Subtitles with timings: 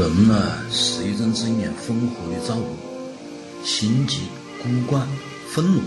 [0.00, 2.74] 人啊，是一种怎样混合的造物？
[3.62, 4.20] 心急、
[4.62, 5.02] 孤寡、
[5.50, 5.82] 愤怒、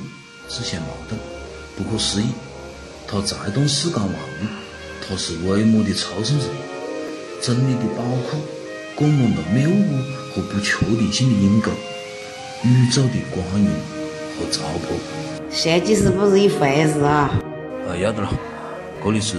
[0.48, 1.20] 自相矛盾、
[1.76, 2.26] 不可思议。
[3.08, 4.46] 他才懂世间万物，
[5.02, 6.46] 他是微末的超圣者，
[7.42, 8.38] 真理的宝库，
[8.96, 9.98] 灌满了谬误
[10.36, 11.72] 和不确定性的阴沟，
[12.66, 13.72] 宇宙的光明
[14.38, 15.52] 和糟粕。
[15.52, 17.32] 设计师不是一回事啊！
[17.90, 18.30] 啊，要得了，
[19.04, 19.38] 这里是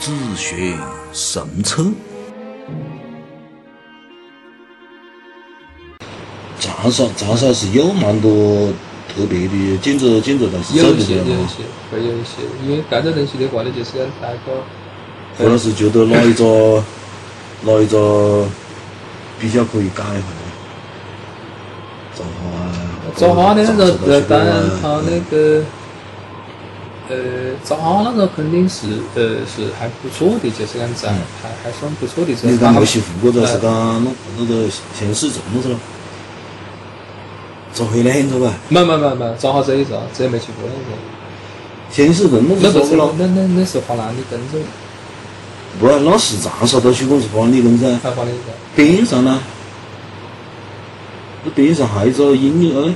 [0.00, 0.76] 自学
[1.12, 1.86] 神策。
[6.80, 8.68] 长沙，长沙是有蛮多
[9.08, 14.62] 特别的建筑建筑东西，有一些，有一些，会有一些，因为这种东西的话呢，就是要大个。
[15.36, 16.82] 或者是觉得哪一个
[17.62, 18.46] 哪 一个
[19.40, 22.22] 比较可以改一下的？
[23.16, 25.62] 造花的那个，呃，当然他那个，
[27.08, 27.16] 呃，
[27.64, 28.86] 造花那个肯定是，
[29.16, 31.08] 呃，是还不错的，就是讲在
[31.42, 32.32] 还还算不错的。
[32.42, 35.78] 你讲没媳妇或者是讲那那个县市政是了？
[37.78, 38.52] 做回来很多吧？
[38.68, 40.98] 没没没没，正好这一次，这没去过那个。
[41.90, 44.60] 先是认那不是了，那那那是华南的耕种。
[45.78, 47.86] 不，那是长沙都去过是华南的耕噻。
[48.10, 48.52] 华南的。
[48.74, 49.40] 边上呢？
[51.44, 52.94] 那边上还有一个音乐哎。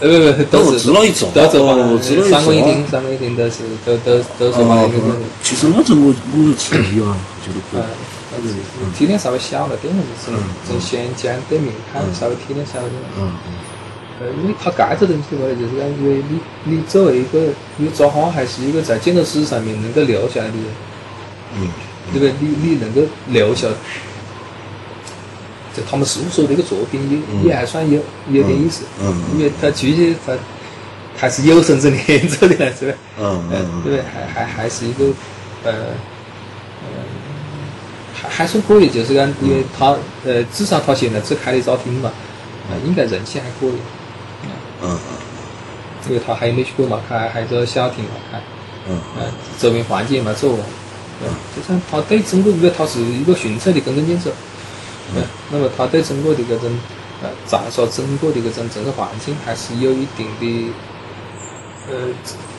[0.00, 7.82] 呃不不，都是都是三个一厅，三个一厅都是都都都是华南的耕其实那种我我吃力啊，觉得可以。
[8.96, 9.92] 体量稍微小了点，
[10.24, 10.32] 从
[10.66, 12.92] 从咸江对面看，稍微体量小点。
[13.18, 13.20] 嗯。
[13.26, 13.32] 呃，
[14.42, 17.38] 因为它盖这东西的话，就是讲，因为你你作为一个，
[17.78, 20.54] 因为抓花还是一个在建筑史上面能够留下来的，
[21.56, 21.68] 嗯，
[22.12, 22.34] 对不对？
[22.38, 23.66] 你你能够留下，
[25.74, 27.98] 就他们事务所的一个作品，也也还算有
[28.30, 30.34] 有点意思，嗯，因为他具体他
[31.16, 32.98] 还是有生之年做的， 是吧？
[33.18, 34.02] 嗯嗯，对不对？
[34.02, 35.04] 还还还是一个，
[35.64, 35.72] 呃，
[38.12, 39.96] 还还算可以，就是讲，因为他
[40.26, 42.10] 呃，至少他现在只开的早厅嘛，
[42.68, 43.72] 啊，应该人气还可以。
[44.82, 48.40] 嗯嗯，因为他还没去过嘛，开还在小厅嘛开，
[48.88, 48.98] 嗯。
[49.18, 50.58] 嗯，周边环境也没做，
[51.22, 54.30] 嗯，就像他对中国，因为他是一个纯粹的公共建设，
[55.14, 56.70] 嗯，那么他对中国的这种
[57.22, 60.72] 呃长沙整个的这种城市环境还是有一定的
[61.88, 62.08] 呃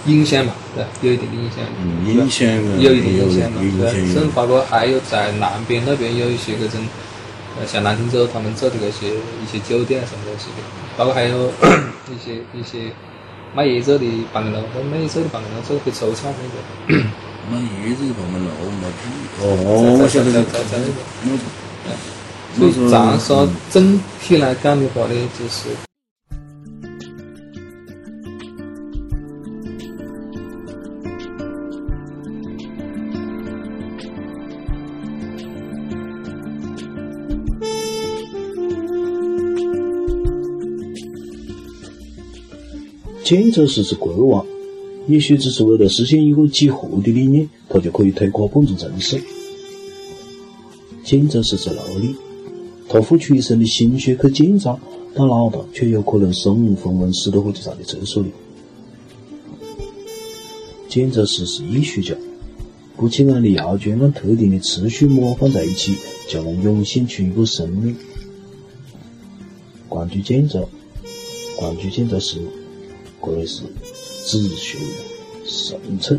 [0.06, 2.48] 影响嘛，对，有一定的影响，嗯，影响，
[2.80, 6.80] 有一定影响嘛，对，甚至包括还有在南边那边有一些这种。
[7.60, 9.10] 呃，像南京州他们做的那些
[9.44, 10.64] 一些酒店什么东西的，
[10.98, 11.52] 包括还有
[12.08, 12.92] 一些一些
[13.54, 17.04] 卖椰子的办公楼，卖椰子的办公楼做的可以抽象那个。
[17.52, 21.40] 卖椰子的办公楼，没注哦，我晓得了在在那个。
[22.54, 25.91] 所以长沙整体来讲的话呢，就是。
[43.32, 44.46] 建筑师是国王，
[45.08, 49.22] 也许只是为了实现一个几何的理念，他就可以推垮半座城市。
[51.02, 52.14] 建筑师是奴隶，
[52.90, 54.78] 他付出一生的心血去建造，
[55.16, 58.32] 到老了却有可能身无分文，死在火车站的厕所里。
[60.90, 62.14] 建筑师是艺术家，
[62.98, 65.96] 不起眼的窑圈按特定的次序模放在一起，
[66.28, 67.96] 就能涌现出一个生命。
[69.88, 70.68] 关注建筑，
[71.58, 72.38] 关注建筑师。
[73.22, 73.62] 或者是
[74.26, 74.78] 自学
[75.46, 76.18] 神策。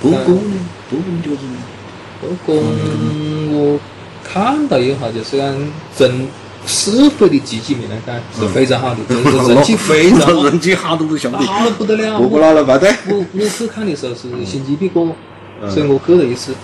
[0.00, 0.52] 不过呢，
[0.90, 1.56] 不过觉得呢，
[2.20, 3.80] 不过我
[4.22, 6.28] 看到一下，就是讲从
[6.66, 12.20] 社会的积极面来讲是非常好的，就是人气非常，人气好多都兄弟，好的不得了。
[12.20, 12.94] 我老了排队。
[13.08, 15.16] 我我去看的时候是星期几过，
[15.70, 16.54] 所以我去了一次，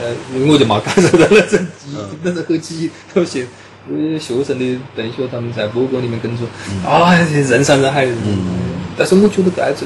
[0.00, 0.14] 呃，
[0.46, 3.24] 我就没感受到那种积，那种很积极那
[3.88, 3.94] 些。
[3.94, 6.46] 因为学生的同学他们在博物馆里面工作，
[6.88, 8.08] 啊，人山人海。
[8.96, 9.84] 但是我觉得这子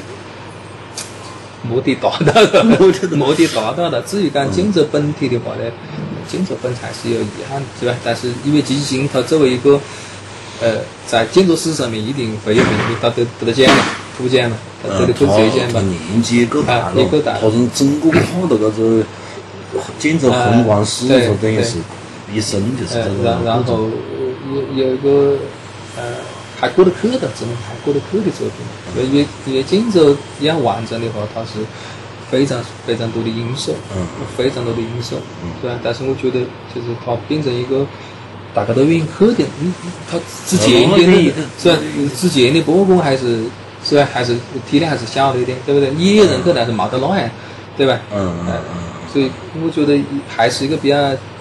[1.69, 4.01] 目的达到了，目的达到了。
[4.03, 5.65] 至于讲建筑本体的话呢，
[6.31, 7.95] 建筑本还是有遗憾，是吧？
[8.05, 9.81] 但是因为积极性，它作为一个
[10.61, 13.85] 呃，在建筑史上面一定会有名的，它得得到奖了，
[14.19, 15.81] 获奖了，它得了可最奖吧。
[16.11, 16.93] 年纪也够大了，
[17.41, 19.03] 他从整个看到这个
[19.99, 21.79] 建筑宏观史，就等于是。
[22.33, 23.25] 一生就是这个。
[23.25, 23.89] 然然后
[24.53, 25.37] 有有一个
[25.97, 26.03] 呃
[26.61, 29.07] 还过得去的，只能还过得去的作品。
[29.11, 31.61] 因为因为建筑要完整的话，它是
[32.31, 35.79] 非常非常多的因素，嗯，非常多的因素，嗯，是吧？
[35.83, 36.41] 但是我觉得
[36.75, 37.87] 就是它变成一个
[38.55, 39.73] 大家都愿意去的，你
[40.11, 41.79] 他之前的，是吧？
[42.17, 43.45] 之前的博物馆还是
[43.85, 44.09] 是吧？
[44.13, 44.37] 还是
[44.69, 45.95] 体量还是小了一点，对不对？
[45.95, 47.31] 也有人去，但是没得那样，
[47.77, 48.01] 对吧？
[48.13, 48.61] 嗯嗯嗯。
[49.13, 49.31] 所以
[49.65, 49.99] 我觉得
[50.29, 50.97] 还是一个比较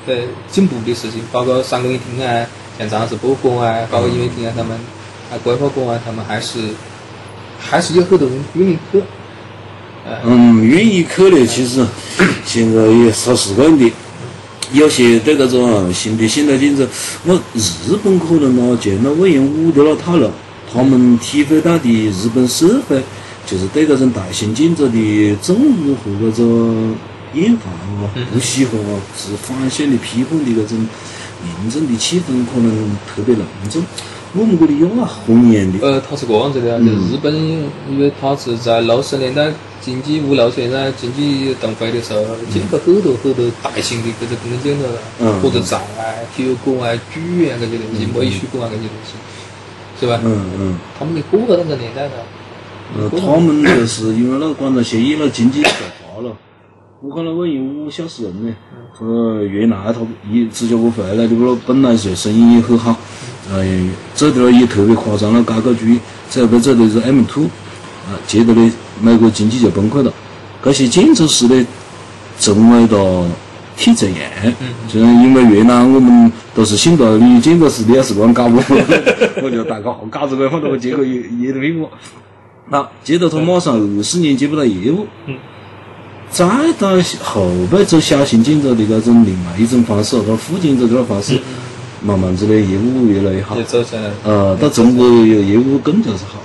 [0.08, 0.16] 呃
[0.50, 2.46] 进步的事情，包括三公一厅啊，
[2.80, 4.78] 像张氏博物馆啊，包括音乐厅啊，他们
[5.32, 6.60] 啊规划馆啊，他们还是
[7.60, 9.02] 还是有很多人愿意去。
[10.24, 11.86] 嗯，愿意去的其实
[12.46, 13.92] 现在也少是个问题。
[14.74, 16.86] 有些对这种新的现代建筑，
[17.26, 20.30] 我日本可能咯见了魏延武的那套路，
[20.74, 23.02] 他们体会到的日本社会，
[23.46, 24.98] 就是对这种大型建筑的
[25.42, 26.96] 憎恶和这种
[27.34, 30.78] 厌烦啊、不喜欢啊，是反向的批判的那种
[31.44, 33.84] 民众的气氛可能特别浓重。
[34.34, 35.80] 我们这里有啊，弘扬的。
[35.88, 37.34] 呃，他是这样子的啊，就日本，
[37.90, 39.52] 因为他是在六十年代。
[39.80, 42.20] 经济五六十年代经济腾飞的时候，
[42.52, 44.84] 建了很多很多大型的这个公共建筑，
[45.40, 46.02] 火车站啊、
[46.36, 49.14] 体育馆啊、剧院啊这些东西，美术馆啊这些东西，
[50.02, 50.20] 是吧？
[50.26, 50.78] 嗯嗯。
[50.98, 52.12] 他们也过了那个年代了。
[52.98, 55.64] 呃，他们就是因为那个广州协议了，经济
[57.00, 58.56] 我看那魏延武笑死人呢，
[58.98, 60.02] 说原来他
[60.32, 62.96] 一直接不回来的不，本来是生意也很好，
[63.52, 63.64] 呃，
[64.16, 67.44] 走的了也特别夸张了，高高举，最后被走的是 M two，
[68.08, 68.72] 啊，接着呢。
[69.00, 70.12] 美国经济就崩溃了，
[70.64, 71.68] 这些建筑师呢，
[72.40, 73.30] 成为了
[73.76, 74.54] 替罪羊。
[74.88, 78.58] 就是因为原来我们都是信到你建筑师你要是乱搞不，
[79.44, 81.92] 我就大家好搞这个，反正我结果也也得命我。
[82.70, 85.06] 那接着他马上二十年接不到业务，
[86.32, 86.90] 再到
[87.24, 91.42] 后背走小型建筑的这种另外一种方式，到副建筑这种方式，
[92.02, 93.58] 慢慢子的业务越来越好。
[94.24, 96.44] 呃，到中国业务更加是好。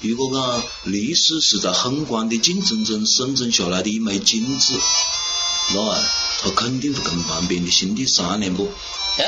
[0.00, 4.74] 如果讲历史是在宏观的竞争中生存下来的一枚金子，
[5.74, 5.96] 那啊，
[6.42, 8.68] 它肯定会跟旁边的兄弟商量不？
[9.18, 9.22] 哎，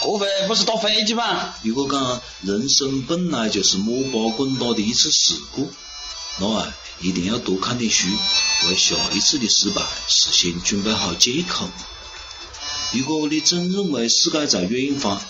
[0.00, 1.54] 这回不是打飞机吗？
[1.62, 5.70] 如果讲人生本来就是摸爬滚打的一次事故，
[6.38, 8.06] 那啊，一定要多看点书，
[8.68, 11.68] 为下一次的失败事先准备好借口。
[12.92, 15.20] 如果你总认为世界在远方，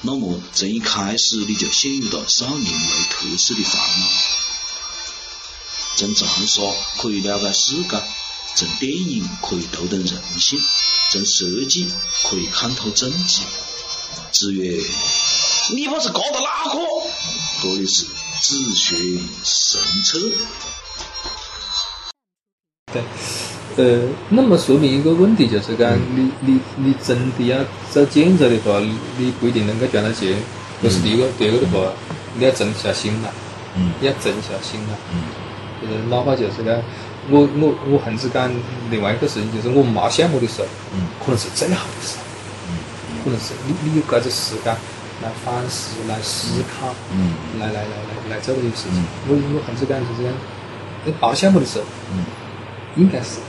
[0.00, 4.06] 那么，从一开始你就陷入了少年为特色的烦恼。
[5.96, 6.62] 从长沙
[6.98, 8.02] 可以了解世界，
[8.54, 10.58] 从电影可以读懂人性，
[11.10, 11.86] 从设计
[12.24, 13.42] 可以看透政治。
[14.32, 14.78] 子曰
[15.74, 16.78] ：“你不是搞的哪个？”
[17.62, 18.04] 这里是
[18.40, 18.96] 自学
[19.44, 20.18] 神车。
[22.92, 23.02] 对。
[23.78, 27.58] 呃，那么说明一个问题，就是讲你你你真的要
[27.92, 28.80] 做建筑的话，
[29.18, 30.34] 你不一定能够赚到钱。
[30.82, 31.92] 这是第一个，第二个的话，
[32.34, 33.30] 你要静下心来，
[33.76, 34.96] 嗯要静下心来。
[35.82, 36.74] 就是哪怕就是讲，
[37.28, 38.50] 我我我甚至讲
[38.90, 42.25] 另外一个事情，就是我们没项目的时候，嗯可能是最好的时候。
[43.26, 44.72] 可能是你你有这个时间
[45.20, 46.94] 来反思、来思考、
[47.58, 49.04] 来来来来来做这些事情。
[49.26, 50.32] 我我甚至讲就是讲，
[51.04, 51.84] 你没项目的时候，
[52.94, 53.42] 应该是。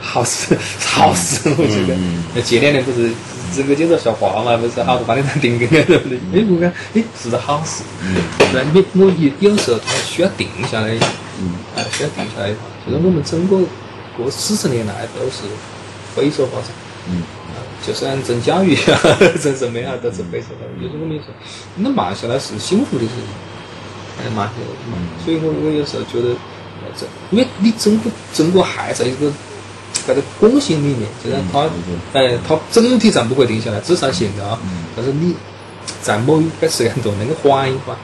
[0.00, 1.96] 好事，好事，我觉得。
[2.34, 3.12] 那前两年不是
[3.54, 6.18] 整个建筑下滑嘛，不是好多房地产停工了，对不对？
[6.34, 7.84] 哎，我讲，哎，是个好事。
[8.50, 10.88] 对，你我有有时候他需要定下来，
[11.38, 12.48] 嗯，哎，需要定下来。
[12.84, 13.60] 就是我们整个
[14.16, 15.46] 过四十年来都是
[16.12, 16.70] 飞速发展，
[17.08, 17.22] 嗯，
[17.86, 19.00] 就算从教育啊，
[19.40, 20.82] 整什么啊，都是飞速发展。
[20.82, 21.26] 就是我们说，
[21.76, 25.24] 那慢下来是幸福的事情，哎，慢下来。
[25.24, 26.34] 所以我我有时候觉得，
[26.98, 29.32] 这因为你中国中国还在一个。
[30.06, 31.68] 在个共性里面，就是它，
[32.14, 34.58] 哎，它整体上不会定下来，至少现在啊。
[34.96, 35.34] 但是你
[36.00, 37.94] 在某一个时间段能够缓一缓，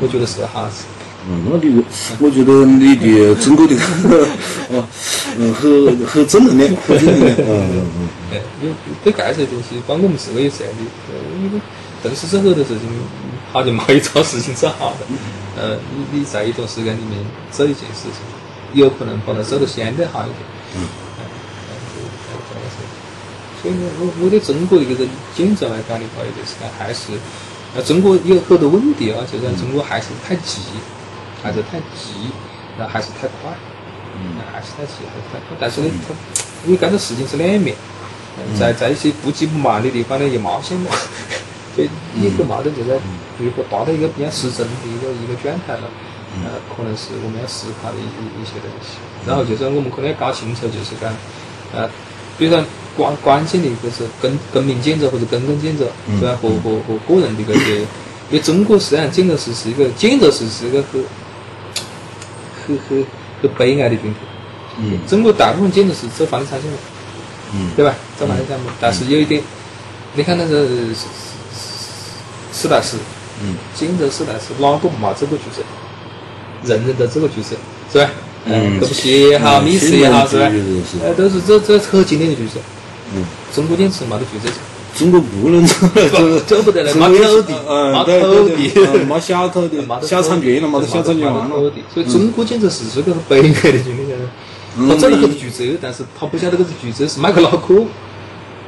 [0.00, 0.84] 我觉得是好事。
[1.28, 1.82] 嗯，那你，
[2.20, 3.74] 我觉得你的中国的，
[4.70, 4.86] 哦，
[5.36, 7.36] 嗯，很很正能量，很正能量。
[7.38, 8.08] 嗯嗯嗯。
[8.32, 10.80] 哎，因为对这些东西，包括我们自个也是这样的。
[11.38, 11.60] 因为
[12.02, 12.88] 正是之后的事情，
[13.52, 15.06] 好像没有桩事情是好的。
[15.56, 15.76] 呃，
[16.12, 18.22] 你你在一段时间里面做一件事情，
[18.74, 20.38] 有可能把它做得相对好一点。
[20.76, 20.88] 嗯。
[23.60, 25.04] 所以我我我对中国的这个
[25.34, 27.10] 建筑来讲的话，就是讲还是，
[27.74, 30.62] 呃，中国有很多问题啊，就是中国还是太急，
[31.42, 32.30] 还是太急，
[32.78, 33.50] 然后还是太快，
[34.14, 35.56] 嗯，还是太急，还是太快。
[35.58, 36.14] 但是呢，它
[36.66, 37.74] 因为干这事情是两面，
[38.58, 40.90] 在在一些不急不慢的地方呢，也冒险嘛。
[41.74, 42.98] 所以一个矛盾就在，
[43.38, 45.90] 如果达到一个比较失真的一个一个状态了，
[46.44, 48.98] 呃，可能是我们要思考的一一些东西。
[49.26, 51.12] 然后就是我们可能要搞清楚，就是讲，
[51.74, 51.88] 呃，
[52.38, 52.64] 比如说。
[52.96, 55.84] 关关键的就是公公民建筑或者公共建筑，
[56.18, 56.36] 是吧？
[56.42, 61.00] 和和和个人的这些，因为中国实际上建筑师是一个建筑师是一个很
[62.66, 63.06] 很很
[63.40, 64.18] 很悲哀的群体。
[64.78, 64.98] 嗯。
[65.06, 66.76] 中国大部分建筑师做房地产项目，
[67.54, 67.94] 嗯，对吧？
[68.18, 69.42] 做房地产项目，但是有一点，
[70.14, 71.06] 你看那个四
[71.52, 72.12] 四
[72.52, 72.96] 四大师，
[73.42, 75.62] 嗯，建设时代是哪个没这个角色？
[76.64, 77.56] 人人都这个角色，
[77.92, 78.10] 是吧？
[78.44, 80.50] 嗯都不鞋也好，嗯米食也好，是吧
[81.04, 82.58] 哎，都是这这很经典的角色。
[83.14, 83.24] 嗯，
[83.54, 84.50] 中国电视没得角色，
[84.96, 91.72] 中国不能做， 做，不得了，没土地， 嗯，没土地没小土地没，小产权了，没得小产权完了。
[91.92, 94.12] 所以中国简直是是个很悲哀的经历。
[94.78, 97.84] 嗯他整了很多剧组，但是他不晓得这个剧组是麦克劳克，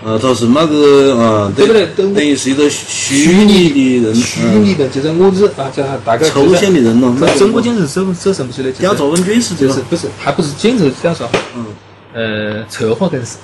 [0.05, 1.87] 呃，他是那个，嗯，对不对？
[1.95, 7.15] 都等于是一个虚拟的人，虚拟的，就是我是啊，叫他大概嗯抽象的人咯。
[7.21, 8.71] 那中国简直是走走什么水的？
[8.73, 10.09] 就是调查问卷是这个，就是不是？
[10.19, 11.27] 还不是简直叫啥？
[11.55, 11.67] 嗯，
[12.15, 13.39] 呃，策划公司、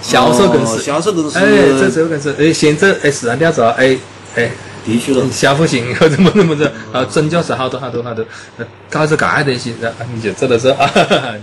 [0.00, 1.44] 销售公哦司、销售公司哎，
[1.78, 3.96] 这这个公司，哎，先走哎市场调查，哎
[4.36, 4.50] 哎，
[4.86, 5.22] 地区了。
[5.32, 8.24] 消费性或怎么怎么着，啊，总价是好多好多好多，
[8.58, 10.88] 呃搞这嘎东西，然后你就走到这啊，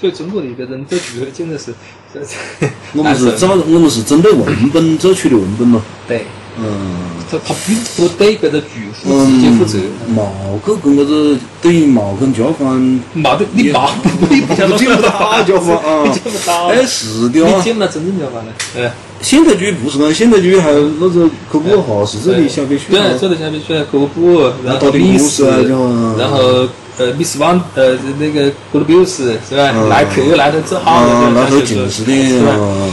[0.00, 1.74] 所以中国的一个人走剧简直是，
[2.14, 5.82] 这这我们是找，我们是针对文本 做出的文本咯。
[6.06, 6.24] 对，
[6.58, 6.96] 嗯。
[7.30, 9.76] 他他并不对这个剧负直接负责，
[10.16, 10.24] 冇
[10.64, 12.80] 去跟搿个等于冇跟甲方，
[13.12, 15.42] 没 得你没不你不见不到。
[15.44, 16.04] 甲方啊。
[16.06, 17.60] 你见不到，哎是的你啊。
[17.62, 18.90] 见不到真正甲方的，嗯。
[19.20, 26.66] 现代剧不是啊，现代剧还有那个科普哈是这里消费区对，的，这里消费区科普，然后历史然后
[26.98, 29.70] 呃，Miss One 呃那个 Good News 是吧？
[29.74, 32.50] 嗯耐克耐得最好啊，的，那头近视的是吧？
[32.52, 32.90] 啊，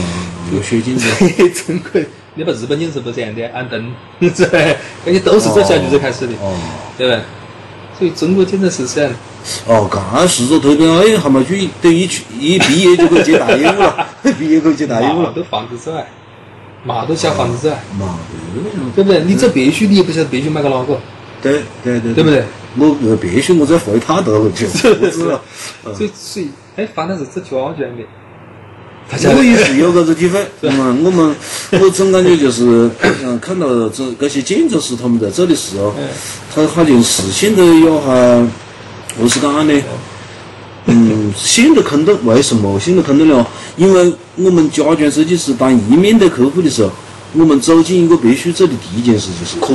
[0.54, 1.08] 有血镜子，
[1.66, 2.00] 中国，
[2.34, 3.92] 你把日本金子不这样的，安登
[4.34, 4.58] 是吧？
[5.04, 6.54] 那些都是这小剧场开始的，哦
[6.96, 7.20] 对吧？
[7.98, 9.10] 所以中国简直是这样，
[9.66, 14.06] 哦，干是做特别哎，还没去，等一去一毕业就可以接大业务了，
[14.38, 16.06] 毕业可以接大业务了，都房子之外，
[16.84, 18.18] 嘛都小房子之外，嘛
[18.94, 19.22] 对不对？
[19.24, 20.96] 你走别墅，你也不晓得别墅买个哪个，
[21.42, 22.44] 对对对对不对？？
[22.78, 25.40] 我呃别墅我再回他头回去，不知道。
[25.94, 28.04] 所以所以，哎，反正是这家眷的，
[29.36, 31.34] 我也是有搿个体会， 嗯，我们
[31.80, 32.90] 我总感觉就是，
[33.24, 35.94] 嗯，看到这这些建筑师他们在这的时候，
[36.54, 38.12] 他好像是显得有哈，
[39.18, 39.82] 何是讲呢？
[40.86, 42.16] 嗯，显得空洞。
[42.24, 43.46] 为什么显得空洞了？
[43.76, 46.90] 因为我们家装设计师当一面对客户的时候，
[47.32, 49.74] 我们走进一个别墅做的第一件事就是可。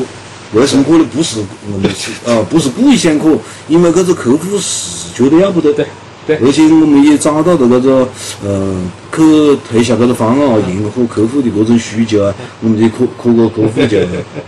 [0.54, 1.06] 为什么可呢？
[1.14, 1.40] 不是
[1.72, 1.90] 我们
[2.26, 5.72] 啊，不是故意想可，因为搿个客户是觉得要不得。
[5.74, 5.86] 对
[6.28, 8.08] 对而且我们也找到了搿个
[8.44, 8.76] 呃，
[9.16, 14.00] 去推销搿个方案啊，迎合客户的各种需求啊，我们的可可个客户就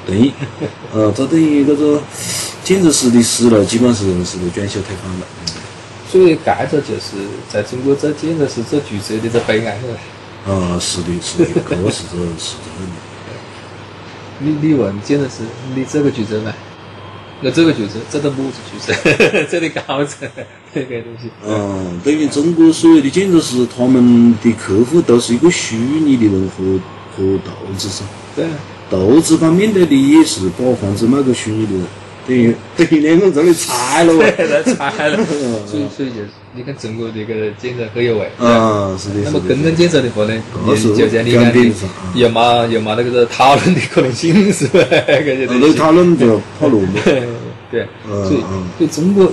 [0.05, 0.31] 同意。
[0.93, 2.01] 呃，这等于搿个
[2.63, 5.25] 建筑师的思路基本上是是个装修推翻了。
[6.11, 7.17] 所以，这个就是
[7.51, 10.53] 在中国做建筑师做剧社的这悲哀了。
[10.53, 13.02] 啊，是的，是的，搿个是这是这样的。
[14.39, 15.43] 你你问建的是，
[15.75, 16.53] 你这个举证吗？
[17.41, 18.95] 那这个举证，这个么子举证？
[19.51, 20.29] 这里高层
[20.73, 21.29] 这个东西。
[21.45, 26.63] 嗯，等于中国所有的建筑师，他们的客户都是一个虚拟的人和
[27.15, 28.51] 和投资商，对啊，
[28.89, 31.83] 投资方面对的也是把房子卖给虚拟的人，
[32.27, 35.17] 等于等于两个人这里拆了，来拆了。
[35.65, 38.31] 所以所以就是，你看中国这个建设很有味。
[38.37, 44.79] 啊，是的，那么工人建设的话呢，也是就像你讲的讲的是啊，又没又没那个讨论的可能性，是吧？
[44.89, 45.67] 这些东西。
[45.67, 46.87] 那讨论就跑路了。
[47.71, 48.43] 对，所以
[48.77, 49.31] 对中国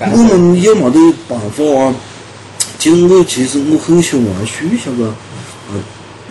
[0.00, 1.94] 我们有没得办法啊？
[2.78, 5.16] 其实我其实我很喜欢玩书，晓得吧？
[5.72, 5.80] 呃，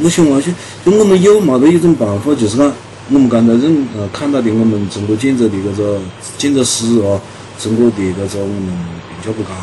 [0.03, 0.51] 我喜欢玩书，
[0.85, 2.71] 就我们有没得一种办法，就是讲
[3.09, 5.99] 我们刚才认呃看到的我们中国建筑的搿个
[6.37, 7.19] 建筑师啊，
[7.59, 8.67] 中国的搿个我们
[9.09, 9.53] 评价不高，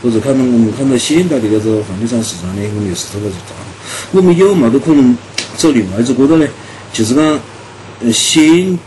[0.00, 3.54] 或者看到我们看到现代的搿个房地产市场呢，我们也是这个是糟。
[4.12, 5.16] 我们有冇得可能
[5.56, 6.46] 走另外一种过道呢？
[6.92, 7.40] 就是讲，
[8.00, 8.78] 呃，先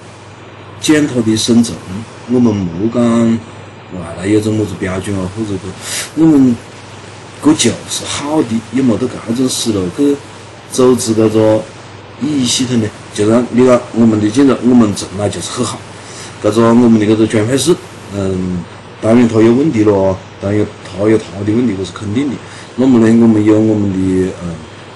[0.79, 1.75] 讲它的生存，
[2.31, 3.39] 我们莫讲
[3.93, 5.59] 外来有种么子标准啊，或者个
[6.15, 6.55] 我们
[7.43, 10.15] 搿就是好的，有冇得搿种思路去
[10.71, 11.61] 组织搿个
[12.21, 12.87] 意义系统呢？
[13.13, 15.79] 就像你讲，我们的建筑，我们从来就是很好，
[16.43, 17.75] 搿个我们的搿个装配师，
[18.15, 18.63] 嗯，
[19.01, 22.35] 当然它有问题咯，当然它有它的问题，这是肯定的。
[22.77, 24.31] 那么呢，我们有我们的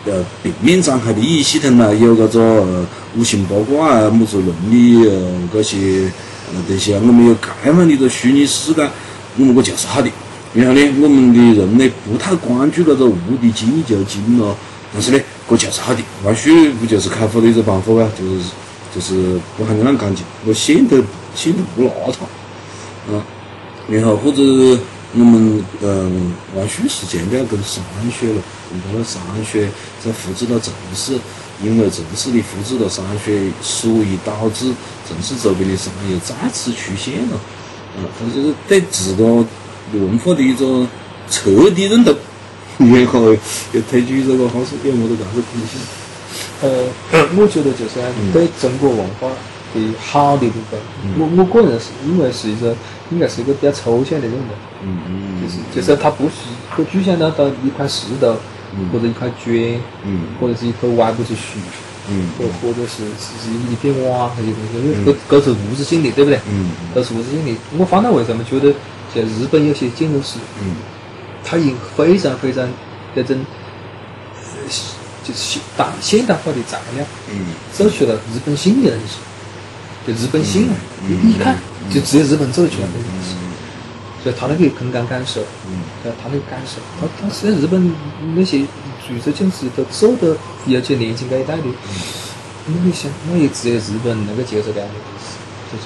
[0.06, 2.86] 呃呃平面展开的意义系统啦，有搿个呃
[3.18, 6.12] 五行八卦啊，么子伦理呃搿些
[6.54, 8.90] 呃东西啊，我们有这样的一个虚拟世界，
[9.38, 10.10] 我们搿就是好的。
[10.54, 14.58] 然后呢，我们的人呢不太关注搿个无的进就进咯，
[14.94, 16.02] 但是呢，搿就是好的。
[16.24, 18.10] 玩书不就是开发的一个办法吗？
[18.18, 18.42] 就是
[18.94, 21.02] 就是不喊你那干净，我显得
[21.36, 23.24] 显得不邋遢，啊，
[23.88, 24.42] 然后或者
[25.14, 29.70] 我们嗯玩书是强调跟商学了，通过了商学
[30.04, 31.14] 再复制到城市，
[31.62, 34.74] 因为城市的复制到商学，所以导致
[35.08, 37.36] 城市周边的商业再次出现了，
[37.96, 39.46] 啊，它就是对自个
[39.94, 40.88] 文化的一种
[41.30, 42.16] 彻底认同，
[42.80, 43.32] 然后
[43.74, 45.80] 又推举这个好像有没得搿个可能性？
[46.62, 46.70] 呃，
[47.38, 48.00] 我觉得就是
[48.34, 49.28] 对中国文化
[49.74, 50.80] 的好的地方，
[51.18, 52.76] 我我个人是因为是一个
[53.12, 54.50] 应该是一个比较抽象的一种人，
[54.84, 56.32] 嗯嗯就是就是它不是
[56.76, 58.36] 不局限到到一块石头
[58.92, 59.56] 或者一块砖，
[60.04, 60.22] 嗯。
[60.40, 61.60] 或者是一棵歪不起树，
[62.10, 62.30] 嗯。
[62.38, 66.40] 或或者是是是一片瓦这些东西，因为都都是物质性的，对不对？
[66.50, 66.72] 嗯。
[66.94, 67.52] 都是物质性的。
[67.78, 68.74] 我反倒为什么觉得
[69.14, 70.76] 像日本有些建筑师，嗯
[71.44, 72.68] 他用非常非常
[73.16, 73.38] 这种
[74.36, 74.42] 呃
[75.24, 77.46] 就是现代现代化的材料，嗯。
[77.74, 79.18] 做出了日本新的东西，
[80.08, 80.76] 就日本新啊，
[81.08, 81.58] 一看
[81.90, 83.36] 就只有日本做出来的东西。
[84.22, 85.80] 所以他那个空间感受，嗯。
[86.04, 87.96] 呃，他那个感受，他他实际上日本
[88.36, 88.60] 那些
[89.08, 91.64] 注册建筑都做的，尤其年轻这一代的，
[92.66, 95.38] 那你想，那也只有日本能够接受这样的东西，
[95.72, 95.86] 就是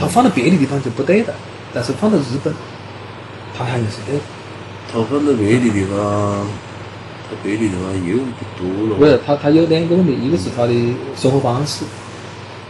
[0.00, 1.34] 他放到别的地方就不对的，
[1.74, 2.54] 但是放到日本，
[3.56, 4.22] 他还是对的。
[4.92, 6.46] 他放到别的地方，
[7.28, 8.96] 他别的地方又不多了。
[8.96, 10.72] 不是，他他有两个问题，一个是他的
[11.16, 11.84] 生活方式，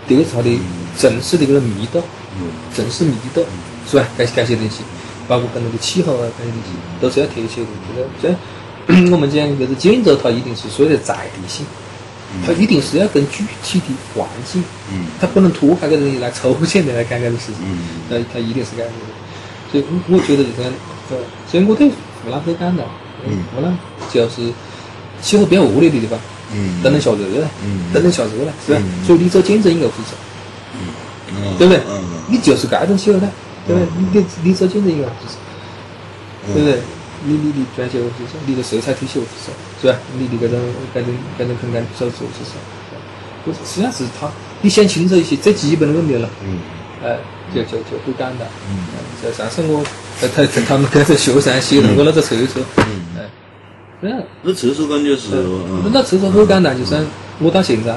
[0.06, 0.58] 第二个是他的
[0.96, 2.00] 城市的这个密度，
[2.38, 3.44] 嗯城市密度，
[3.90, 4.06] 是吧？
[4.16, 4.82] 这些这些东西，
[5.26, 7.66] 包括跟那个气候啊，该些东西都是要贴切的。
[8.22, 8.36] 这个
[9.10, 11.66] 我们讲就是建筑，它一定是所谓的在地性，
[12.46, 14.62] 它一定是要跟具体的环境，
[14.92, 18.98] 嗯它不能脱开个东西来抽象的来干这个事情，嗯那它一定是这样的。
[19.72, 20.70] 所以我我觉得就是
[21.50, 21.90] 所以我对
[22.24, 22.84] 湖南很感到，
[23.26, 23.76] 嗯湖南
[24.12, 24.52] 就是
[25.20, 26.18] 气候比较恶劣的地方，
[26.52, 28.80] 嗯都能下热了，嗯都能下热了，是吧？
[28.82, 30.16] 嗯所以你做建筑应该负责，
[31.30, 31.82] 嗯对不对？
[31.88, 33.30] 嗯你就是这种气候呢，
[33.66, 33.88] 对不对？
[33.98, 35.34] 你你你做建筑应该负责，
[36.48, 36.78] 嗯对不对？
[37.24, 39.98] 你你你专业负责，你的色彩体系负责，是吧？
[40.18, 40.58] 你的这种
[40.92, 42.56] 这种这种空间手做是啥？
[43.44, 46.58] 我实际上是他，你想清楚一些最基本的问题了，嗯
[47.04, 47.18] 哎，
[47.54, 48.48] 就就就很简单。
[48.70, 48.78] 嗯。
[49.22, 49.84] 在上次我
[50.20, 52.84] 他他他们跟着学上写了我那个厕所，嗯。
[53.16, 53.28] 哎，
[54.02, 54.18] 这样。
[54.42, 55.90] 那厕所感觉是嗯。
[55.92, 56.96] 那厕所很简单，就是
[57.38, 57.96] 我到现在，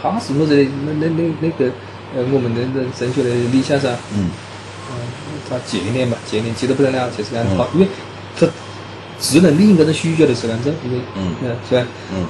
[0.00, 1.72] 他是我这里那那那那个
[2.14, 4.30] 呃，我们那个升学的理想噻，嗯
[4.90, 4.94] 嗯，
[5.48, 7.58] 他前年吧，前年急得不得了，就是这样嗯。
[7.58, 7.88] 他，因为
[8.38, 8.46] 他
[9.20, 11.34] 只能领这种需求的是这样子，因为嗯。
[11.42, 11.86] 嗯，是吧？
[12.12, 12.26] 嗯。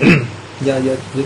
[0.00, 0.26] 嗯，
[0.66, 1.24] 要要因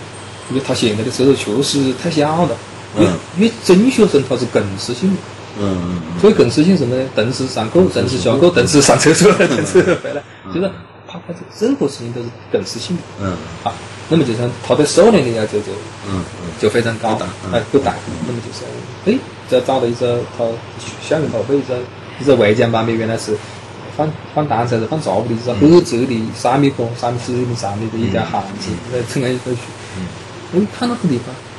[0.50, 2.56] 因为他现在的厕所确实太小了，
[2.98, 5.16] 因为嗯因为中学生他是共识性的。
[5.60, 7.08] 嗯嗯所以共识性什么呢？
[7.14, 10.70] 顿时上课，顿时下课，顿时上厕所，顿时回来，就是
[11.06, 13.72] 他他这任何事情都是共识性的嗯啊。
[14.08, 15.72] 那么就像他对数量的要求就
[16.08, 16.24] 嗯
[16.58, 17.94] 就非常高不大，嗯哎，不大。
[18.26, 18.64] 那么就是，
[19.04, 20.44] 哎，再找到一个他
[21.06, 21.76] 校园头被一个
[22.18, 23.36] 一个围墙旁边原来是
[23.94, 29.58] 放放单车是放杂物的，一个很窄的三米宽、三米四米长的一条巷子，在城外一头去。
[30.54, 31.51] 我一看那个地方，嗯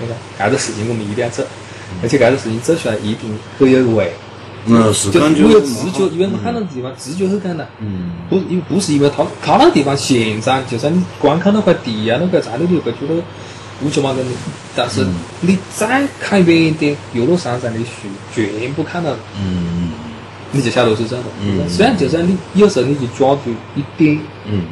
[0.00, 1.44] 那个干这事情我们一定要做，
[2.02, 4.12] 而且干这事情做出来一定很有味。
[4.68, 7.64] 嗯是就感觉我有直觉，因为我看到的地方直觉很简单。
[7.78, 13.14] 嗯不，因为不是因为他他那个地方现场，就算你光看那块地啊，那块菜，你就会觉得
[13.82, 14.18] 乌漆嘛的。
[14.74, 15.06] 但是
[15.40, 19.90] 你再看远点，岳麓山上的树全部看到了，嗯
[20.50, 21.30] 你就晓得是这样的。
[21.40, 24.18] 嗯虽然就算你有时候你就抓住一点，
[24.50, 24.64] 嗯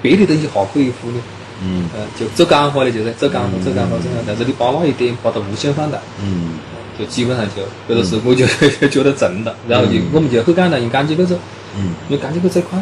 [0.00, 1.20] 别的东西还可以忽略。
[1.64, 4.18] 嗯呃，就走感化的，就是走感化，走感化这样。
[4.26, 6.58] 但是你把那一点把它无限放大，嗯
[6.98, 8.46] 就基本上就，或者是我就
[8.88, 9.54] 觉得正了。
[9.68, 11.36] 然后就我们就很简单，用钢筋构走，
[11.76, 12.78] 嗯，因为钢筋构最快。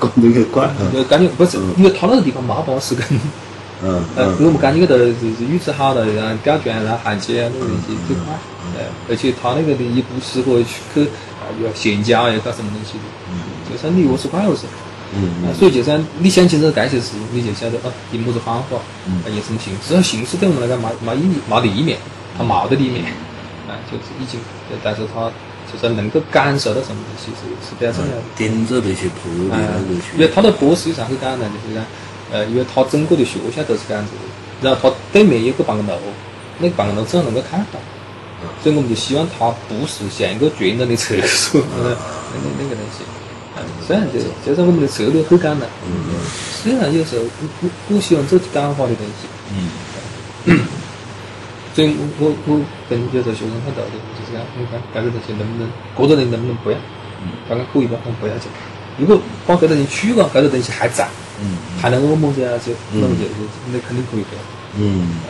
[0.00, 3.04] 讲这个怪就感觉不是，因为他那个地方没办法施工。
[3.84, 8.34] 嗯呃，们感觉个头就是预制好了，然后吊砖然后焊接啊，那个东西最快。
[8.78, 11.02] 呃，而且他那个的也不适合去去
[11.38, 14.62] 啊，要限价要搞什么东西的，就算你二十块二十。
[15.14, 19.80] 嗯啊，所以就算你想清楚这些事情，你就晓得哦，用么子方法，啊，用什么形式。
[19.88, 21.98] 这形式对我们来讲没没意义，没得意面，
[22.36, 23.04] 它没得里面，
[23.66, 24.38] 啊，就是已经，
[24.84, 25.30] 但是它
[25.72, 28.22] 就是能够感受到什么东西是是比较重要的。
[28.36, 31.84] 点着那些坡的啊那个，因为他的坡实际上很简单，就是讲，
[32.30, 35.96] 呃，因为他整个的学校都是这样子的，然后他对面有个办公楼，
[36.58, 37.80] 那个办公楼正好能够看到，
[38.62, 41.96] 所以我们就希望它不是像一个传统的厕所那个
[42.34, 43.04] 那个那个东西。
[43.58, 45.68] 啊虽然就就是我们的策略很简单，
[46.62, 49.28] 虽然有时候不不不喜欢做简化的东西，
[50.46, 50.60] 嗯。
[51.74, 56.76] 所以我我我跟有时候学生很道理，就是讲，你看这个东西能不能，个个人能不能不要？
[57.48, 58.50] 刚刚可以吧，我不要紧。
[58.98, 61.06] 如果把这个东西去了，这个东西还在，
[61.40, 61.56] 嗯。
[61.80, 64.40] 还能我们这样就，那么就就那肯定可以不要。
[64.78, 65.20] 嗯。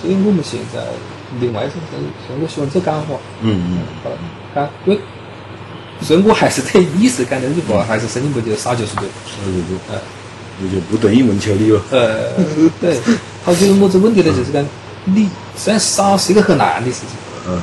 [0.00, 0.80] 所以我们现在
[1.40, 4.16] 另外一种人，所以我喜欢做简化，嗯好了，
[4.54, 4.98] 干，因
[6.00, 9.04] 为所以我还是对你是干的句话，还是深进步就少就是对。
[9.04, 10.00] 是这个，呃
[10.60, 11.80] 那就不等于问求你了。
[11.90, 12.32] 呃，
[12.80, 12.98] 对，
[13.44, 14.32] 他就是么子问题呢？
[14.36, 14.64] 就是讲
[15.04, 17.10] 你虽然少是一个很难的事情。
[17.46, 17.60] 嗯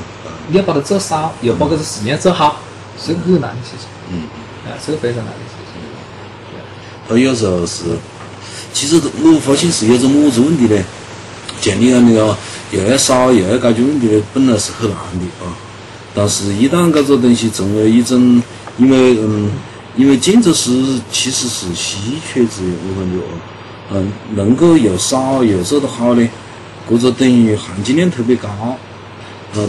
[0.47, 2.61] 你要把它做少，又把这个事情做好，
[3.03, 4.29] 是个很难的事情，嗯，
[4.69, 5.81] 啊，是个非常难的事情。
[7.09, 7.83] 他有时候是
[8.71, 10.83] 其实我发现是有种么子问题呢？
[11.59, 12.37] 像你讲的啊，
[12.69, 15.49] 又要少又要解决问题呢，本来是很难的啊。
[16.17, 18.41] 但是，一旦搿个东西成为一种，
[18.78, 19.51] 因为嗯，
[19.97, 20.71] 因为建筑师
[21.12, 23.28] 其实是稀缺职业，我感觉哦，
[23.91, 26.25] 嗯，能够又少又做得好呢，
[26.89, 28.47] 搿个等于含金量特别高。
[28.47, 28.78] 啊，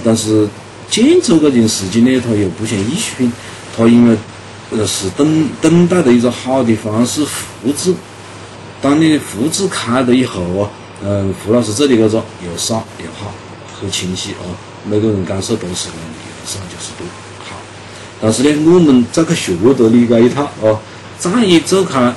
[0.05, 0.49] 但是
[0.89, 3.33] 建筑搿件事情呢，它又不像艺术品，
[3.77, 4.17] 它因为
[4.71, 7.93] 呃是等等待的一个好的方式复制。
[8.81, 10.71] 当你复制开了以后啊，
[11.03, 13.35] 嗯，胡老师这里搿个又少又好，
[13.81, 14.47] 很清晰啊，
[14.89, 17.07] 每个人感受都是一样的，少就是多
[17.41, 17.57] 好。
[18.23, 20.79] 但是呢，我们再去学着理解一套啊，
[21.19, 22.15] 再一做开，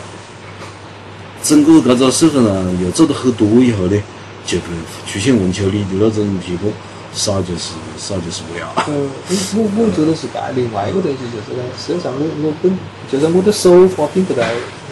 [1.43, 4.01] 整个搿个社会上又做得很多以后呢，
[4.45, 4.65] 就会
[5.07, 6.71] 出现文丘里的那种结果，
[7.13, 8.71] 少就是少就是不要。
[8.87, 12.77] 嗯，我我我觉得是干另外一个东西，就是呢，实际上我我本
[13.11, 14.47] 就是我的手法并不太。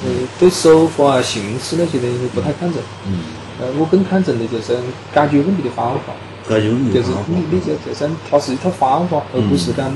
[0.05, 2.79] 嗯，对手法啊、形式那些东西不太看重。
[3.07, 3.17] 嗯。
[3.59, 4.77] 呃，我更看重的就是
[5.11, 6.13] 解决问题的方法。
[6.47, 9.91] 就是你，你就就是它是一套方法，而不是讲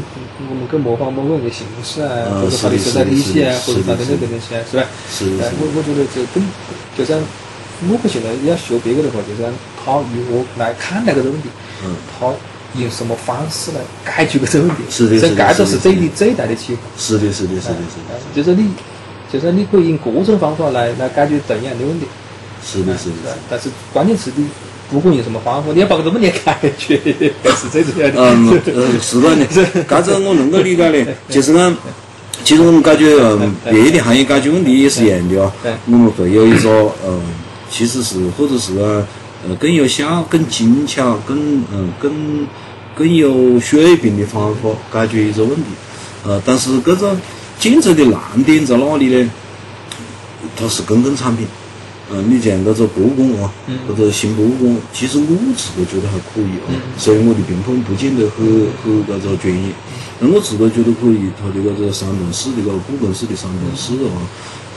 [0.50, 4.84] 我们去模仿某个人的形式啊，或者他的生产体系啊，或者他的那个东西啊，是吧？
[5.10, 5.26] 是。
[5.32, 6.44] 我我觉得就更，
[6.98, 7.18] 就像
[7.90, 11.50] 我不现在要学别个的话，就是他如何来看待这个问题。
[11.86, 11.96] 嗯。
[12.20, 12.28] 他
[12.80, 14.84] 用什么方式来解决这个问题？
[14.90, 15.30] 是的，是的。
[15.30, 16.82] 这解决是对你最大的启发。
[16.98, 18.20] 是的，是的，是的，是的。
[18.36, 18.72] 就是你。
[19.32, 22.06] 就是你可以用各种方法来来解决同样的问题，
[22.62, 23.34] 是的，是的。
[23.50, 24.46] 但是关键是你
[24.92, 27.00] 不管用什么方法，你要把 这个问题解决，
[27.56, 28.14] 是最重要的。
[28.18, 29.48] 嗯，呃，是的 呢。
[29.88, 31.76] 搿个我能够理解的，就是讲，
[32.44, 35.52] 其实我们解决嗯别的行业解决问题也是一样的啊。
[35.86, 37.22] 我们会有一个嗯，
[37.70, 39.08] 其实是或者是啊，
[39.48, 42.48] 呃，更有效、更精巧、更嗯更
[42.96, 45.72] 更有水平的方法解决一个问题。
[46.26, 47.16] 呃，但是搿个。
[47.62, 49.30] 建筑的难点在哪里呢？
[50.58, 51.46] 它是公共产品，
[52.14, 53.52] 嗯，你像搿个博物馆啊，
[53.88, 56.76] 或者新博物馆，其实我自个觉得还可以啊。
[56.98, 58.44] 虽然我的评判不见得很
[58.84, 59.72] 很搿个专业，
[60.20, 61.32] 但我自个觉得可以。
[61.40, 64.12] 它的搿个三栋式的搿故宫式的三栋式啊，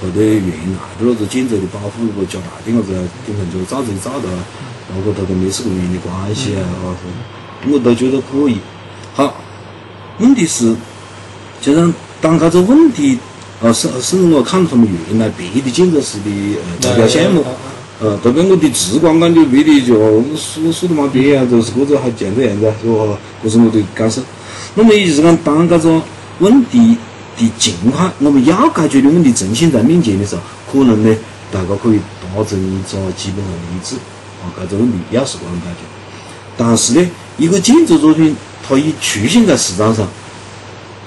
[0.01, 0.47] 它的原
[0.79, 4.39] 来的那个建筑的保护如果加大点子啊，顶上就造这造的啊，
[4.95, 6.95] 包括它跟历史公园的关系啊，啊，
[7.69, 8.59] 我都觉得可以。
[9.15, 9.35] 好，
[10.19, 10.75] 问题是，
[11.61, 11.93] 就像。
[12.21, 13.19] 当搿个问题，
[13.65, 17.43] 呃，甚甚至我看他们原来别的建筑师的呃指标项目，
[17.99, 19.95] 呃，都跟我的直观感觉别的就
[20.37, 23.19] 说说的嘛别啊，就是搿个还像这样子，是吧？
[23.43, 24.21] 这是我的感受。
[24.75, 26.03] 那么也就是讲，当这个
[26.41, 26.99] 问题
[27.39, 31.17] 的情况，我们要解决的问题呈现在面前的时候，可能呢，
[31.51, 33.97] 大家可以达成一个基本上的一致，
[34.43, 35.87] 啊，搿个问题要是搿样解决。
[36.59, 40.07] 但是呢，一个建筑作品，它一出现在市场上。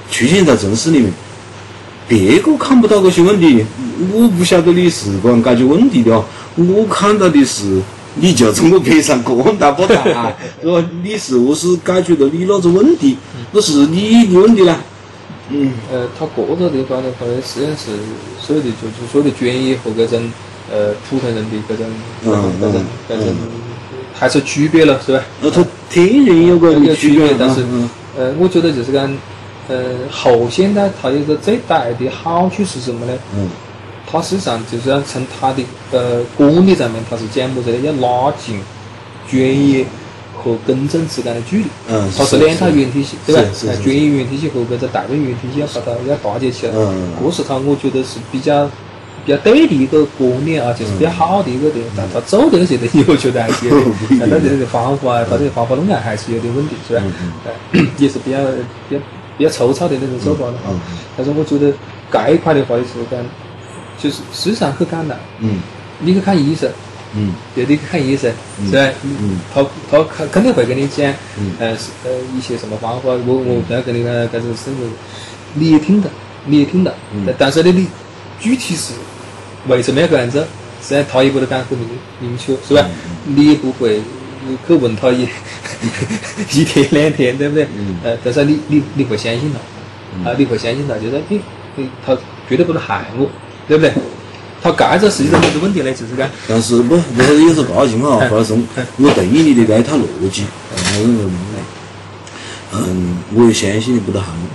[0.10, 1.12] 出现在城市里面，
[2.08, 3.66] 别个看不到这些问题，
[4.14, 6.24] 我不晓得你是这样解决问题的哦。
[6.56, 7.82] 我看到的是，
[8.16, 9.96] 你就从我边上过大不大，
[10.62, 10.90] 是吧？
[11.04, 13.18] 你是何是解决了你那个问题？
[13.52, 14.78] 那是你的问题啦？
[15.50, 15.74] 嗯。
[15.92, 17.92] 呃，他各个地方的话呢，实际上是
[18.42, 20.32] 所有的就是所有的专业和这种
[20.72, 21.86] 呃普通人的这种
[22.24, 23.36] 这种这种
[24.14, 25.22] 还是区别了，是吧？
[25.42, 27.66] 那他天然有个区别，但是
[28.18, 29.12] 呃，我觉得就是讲。
[29.68, 33.14] 呃，后现代它有个最大的好处是什么呢？
[33.36, 33.50] 嗯，
[34.10, 37.78] 它实际上就是要从它的呃管理上面，它是讲么子呢？
[37.84, 38.62] 要拉近
[39.30, 39.86] 专业
[40.34, 41.66] 和公众之间的距离。
[41.90, 43.42] 嗯，它是两套原体系，对吧？
[43.84, 46.72] 专业原体系和这个大众原体系要把它要搭接起来。
[46.74, 47.14] 嗯嗯。
[47.26, 48.66] 这是它，我觉得是比较
[49.26, 51.84] 比较对的一个观念啊，就是比较好的一个点。
[51.98, 57.04] 但它做的那些东西，我觉得还是有点， 它这个方法啊，它这个方法论啊，还是有点问题，是吧？
[57.04, 57.34] 嗯
[57.74, 57.88] 嗯。
[58.00, 58.38] 也是比较
[58.88, 59.02] 比较。
[59.38, 60.54] 比较粗糙的那种手法了，
[61.16, 61.72] 但是我觉得
[62.12, 63.20] 这一块的话就是讲，
[64.02, 65.18] 就是实际上很简单。
[65.40, 65.62] 嗯，
[66.00, 66.70] 你去看医生，
[67.16, 68.32] 嗯，对你去看医生，
[68.66, 68.94] 是吧？
[69.04, 71.68] 嗯，他他肯肯定会跟你讲，嗯，呃
[72.04, 74.84] 呃一些什么方法，我我不要跟你讲，搿种甚至
[75.54, 76.10] 你也听到，
[76.46, 76.92] 你也听到，
[77.26, 77.88] 但但是呢，你
[78.40, 78.94] 具体是
[79.68, 80.40] 为什么要这样子？
[80.82, 81.88] 实际上他也不得讲很明
[82.20, 82.84] 明确，是吧？
[83.26, 84.02] 你也不会。
[84.68, 85.28] 去问他一
[86.54, 87.68] 一天两天，对不对？
[87.76, 87.98] 嗯。
[88.04, 91.42] 呃，但是你你你会相信他，啊，你会相信他，就是你
[91.76, 92.16] 你他
[92.48, 93.30] 绝对不能害我，
[93.68, 93.94] 对不对？
[94.60, 96.28] 他这个实际上没得问题呢，就是讲。
[96.48, 98.54] 但是不，不是有时候个情况啊，或者是
[98.98, 100.46] 我同意你的这一套逻辑，
[100.98, 101.32] 嗯，
[102.74, 104.48] 嗯，我也相信你不得害我，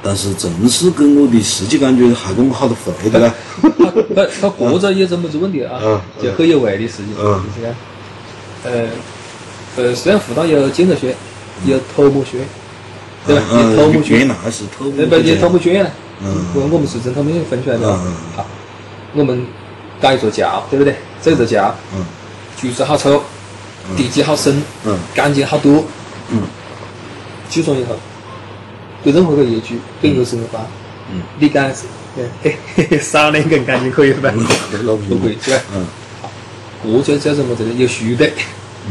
[0.00, 3.34] 但是正是跟我的实际感觉害过我好多回的啦。
[3.60, 3.68] 他
[4.14, 7.74] 他他过着有这么子问题啊，就很有味的事情，就是讲，
[8.64, 8.88] 呃。
[9.78, 11.14] 呃，虽然复旦有建筑学，
[11.64, 12.38] 有土木学，
[13.26, 13.42] 对吧？
[13.52, 15.90] 有土木学，原来是土木，不，有土木学院。
[16.20, 16.46] 嗯。
[16.54, 17.86] 我我们是从他们分出来的。
[17.88, 18.44] 嗯好，
[19.14, 19.46] 我们
[20.00, 20.96] 搭一座桥，对不对？
[21.22, 22.04] 这座桥，嗯
[22.60, 23.22] 柱子好粗，
[23.96, 25.84] 地基好深，嗯钢筋好多，
[26.30, 26.42] 嗯
[27.48, 27.94] 几双以后，
[29.04, 30.66] 对任何个业主，对任何什么吧，
[31.12, 31.84] 嗯，你讲是，
[32.42, 34.32] 嘿嘿嘿，少两根钢筋可以吧？
[34.82, 35.62] 老不可以，是吧？
[35.76, 35.86] 嗯
[37.04, 37.56] 这就叫什么？
[37.56, 38.28] 这个有序的，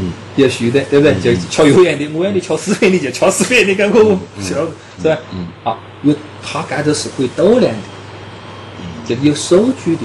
[0.00, 1.34] 嗯有序的，对不对？
[1.34, 4.54] 就敲有元的，我让你敲四元，你就敲四元，你看我是
[5.02, 5.18] 是吧？
[5.32, 10.02] 嗯好，因为它盖的是可以斗量的，就有数据的。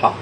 [0.00, 0.16] 好，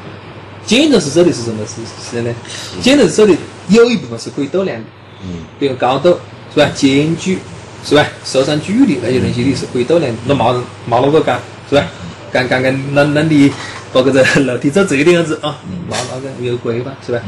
[0.64, 2.35] 建筑是走的是什么是是呢？
[2.81, 3.35] 建筑是走的
[3.68, 4.85] 有一部分是可以度量的，
[5.25, 6.18] 嗯比如高度
[6.55, 6.70] 是吧？
[6.75, 7.38] 间距
[7.85, 8.07] 是吧？
[8.25, 10.18] 受伤距离那些东西你是可以度量的。
[10.27, 11.85] 那没人没那个干是吧？
[12.33, 13.53] 干干干，那那你
[13.92, 15.59] 把个这楼梯走这个样子啊，
[15.90, 17.20] 那那个有规吧是吧？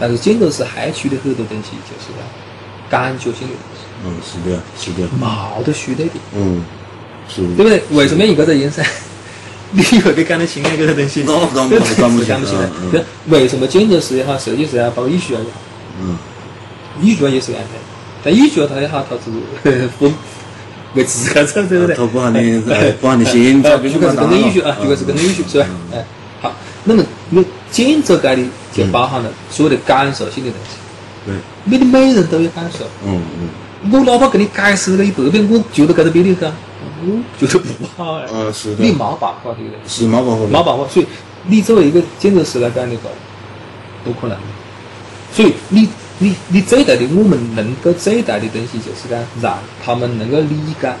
[0.00, 2.08] 但是建筑是害处的很多东西就是
[2.88, 6.10] 感觉性的东西，嗯，是的，是的，没得虚的的。
[6.34, 6.64] 嗯，
[7.28, 7.82] 是对不对？
[7.90, 8.84] 为什么一个在阴山，
[9.72, 11.22] 你又给赶得清那个东西？
[11.28, 12.56] 那赶不不是赶不清。
[12.90, 15.60] 对，为什么建筑师也好，设计师也好，包括艺术家也好，
[16.00, 16.16] 嗯
[17.02, 17.68] 艺术家也是安排。
[18.24, 20.12] 但艺术家他也好，他是不
[20.94, 21.94] 为自个走，对不对？
[21.94, 25.66] 他不喊你哎不喊你先哎找就开始跟着艺术啊，就开始跟着艺术，是吧？
[25.94, 26.04] 哎，
[26.40, 26.52] 好，
[26.84, 30.76] 那么你建筑界里就包含了所有的感受性的东西。
[31.26, 32.84] 对，你的每人都有感受。
[33.04, 33.48] 嗯嗯
[33.92, 36.52] 我哪怕给你解释了一百遍，我觉得这个比你好，
[37.02, 38.26] 我觉得不好哎。
[38.30, 40.02] 嗯，是的你，没办法，这个东西。
[40.02, 41.06] 是没办法的，没办法，所以
[41.46, 43.08] 你作为一个建筑师来讲的话，
[44.04, 44.36] 不可能。
[45.32, 50.92] 所以你你你最大的我们能够最大的东西就是讲让他们能够理解，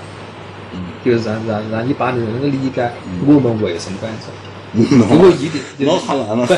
[0.72, 2.90] 嗯就是让让让一般的人能够理解
[3.26, 4.32] 我们为什么这样做。
[4.74, 6.54] 嗯，如果一定，那好难了不，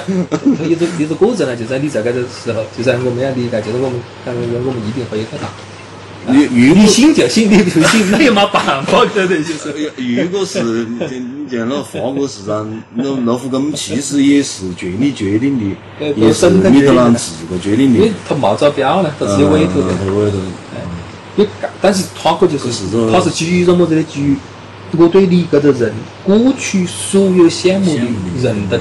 [0.54, 5.52] 它有只有这过程呢，就在你在这个时候，就在我们要理解，就是我们，但是我们一定会有个答案。
[6.24, 9.42] 如如你果信就信，你不信那也没办法，对不对？
[9.42, 9.92] 就是。
[10.22, 19.88] 如果是你像那法国市场，那那户工其实也是权力决定的， 对也是米德朗自个决定的因为，他没招标呢，他只有委托的。
[20.00, 20.46] 嗯委托的，
[21.34, 22.68] 因为干但是他个就是
[23.10, 24.02] 他是基于什么子的？
[24.04, 24.36] 基于
[24.98, 28.04] 我对你这个人过去所有羡慕的
[28.42, 28.78] 认同，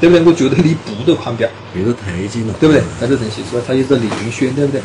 [0.00, 0.24] 对不对？
[0.24, 2.82] 我觉得你不得狂飙，别个推荐了，对不对？
[3.00, 3.62] 那个东西是吧？
[3.66, 4.80] 他有个遴选，对不对？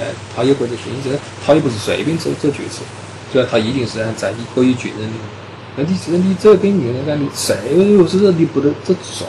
[0.00, 2.82] 哎，他有或者选择，他也不是随便做做决策，
[3.32, 3.48] 是吧？
[3.50, 5.14] 他一定是按在你可以确认的。
[5.76, 9.26] 那你这你这跟别人讲，你谁又是说你不得这啥？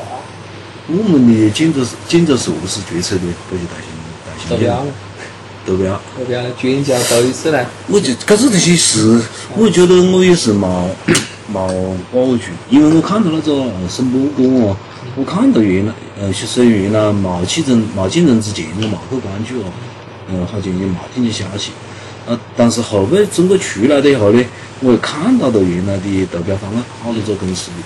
[0.87, 3.21] 我们的建筑是建筑是何时决策的？
[3.49, 4.87] 这些大型大型
[5.65, 6.41] 投标了，投标。
[6.61, 9.21] 专家头一次来，我就搿这东西是，
[9.55, 10.87] 我觉得我也是冇
[11.51, 11.67] 冇
[12.11, 14.77] 把握住，因为我看到那个呃审播过哦，
[15.15, 19.71] 我看到原来呃其实原来冇竞争冇竞争之前我冇去关注哦，
[20.29, 21.71] 嗯好像也冇听见消息，
[22.27, 24.43] 啊但是后背整个出来了以后呢，
[24.81, 27.83] 我又看到了原来的投标方案，好多个公司的，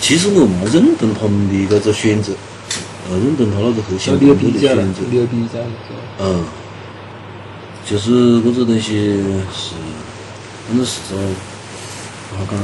[0.00, 2.32] 其实我没认同他们的搿个选择，
[3.10, 6.00] 呃认同他那个核心你有工作比较了的选择，，你有比较了，是吧？
[6.20, 6.44] 嗯，
[7.86, 9.74] 就是搿个东西是，
[10.68, 11.18] 反正是说
[12.30, 12.58] 不好讲。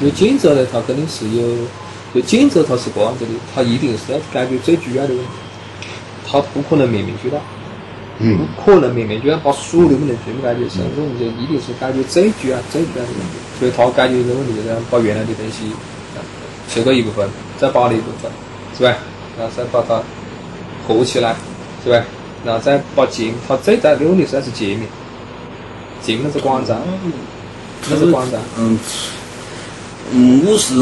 [0.00, 1.42] 因为建筑呢，它肯定是有，
[2.14, 5.30] 就建筑它是这样子的，它一定是要解决最主要的问题，
[6.24, 7.38] 它不可能面面俱到，
[8.20, 13.34] 嗯不可能面面俱到把所有的问题全部解决，所以说我们就一定是解决最主要、最主要的问题。
[13.58, 15.72] 所以它解决这个问题，就是把原来的东西
[16.14, 16.22] 呃
[16.70, 18.30] 修改一部分，再把了一部分，
[18.78, 18.94] 是吧？
[19.38, 20.02] 然后再把它
[20.86, 21.36] 合起来，
[21.84, 22.02] 是吧？
[22.44, 24.80] 然后再把界，它最大的问题实在是界面，
[26.02, 26.80] 界面那是广场，
[27.88, 28.40] 那是广场。
[28.58, 28.78] 嗯，
[30.12, 30.74] 嗯，我是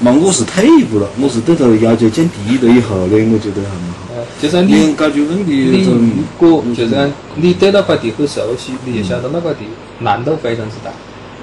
[0.00, 4.26] 嘛，我是退一步了，我是对它要求降低了以后呢，我觉得还蛮好。
[4.40, 9.60] 就像你你解决问题你如果就是讲你对那块地很熟悉，你就晓得那块地
[9.98, 10.90] 难度非常之大，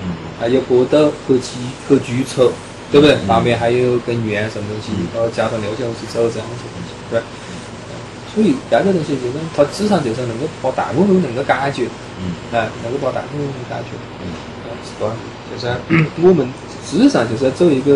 [0.04, 2.52] 嗯还有坡道和基和基础，
[2.92, 3.16] 对不对？
[3.28, 7.22] 旁边还有根源什么东西，包括交通流向去走这样一些东西，对
[8.34, 11.90] 所以这个东西就是它至少就是能够把大部分能够解决，
[12.22, 12.32] 嗯。
[12.54, 14.30] 哎，能够把大部分解决，嗯，
[14.86, 15.20] 是这样的，
[15.50, 15.68] 就是
[16.28, 16.48] 我们
[16.90, 17.96] 至少就是要做一个，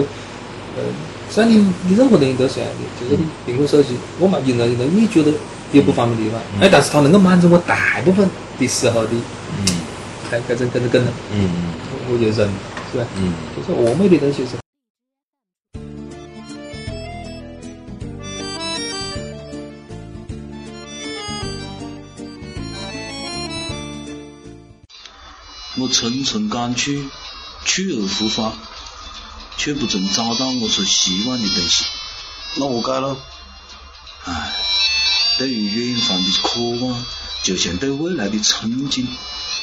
[0.76, 0.82] 呃，
[1.30, 5.32] 像你你任何东西都是这样的，就是你苹果手机，我嘛用了用了，你觉得
[5.74, 8.28] 有不方便的地方，哎，但是它能够满足我大部分
[8.60, 9.10] 的时候的，
[9.60, 9.66] 嗯。
[10.32, 11.50] 哎，这种这种功能，嗯
[12.12, 12.50] 我就认，
[12.92, 13.06] 是吧？
[13.18, 13.34] 嗯。
[13.56, 14.61] 就是完美的东西是。
[25.82, 27.10] 我层层赶去，
[27.66, 28.54] 去而复返，
[29.58, 31.86] 却不曾找到我所希望的东西。
[32.54, 33.18] 那我该了。
[34.26, 34.54] 唉，
[35.40, 37.04] 对于远方的渴望，
[37.42, 39.08] 就像对未来的憧憬，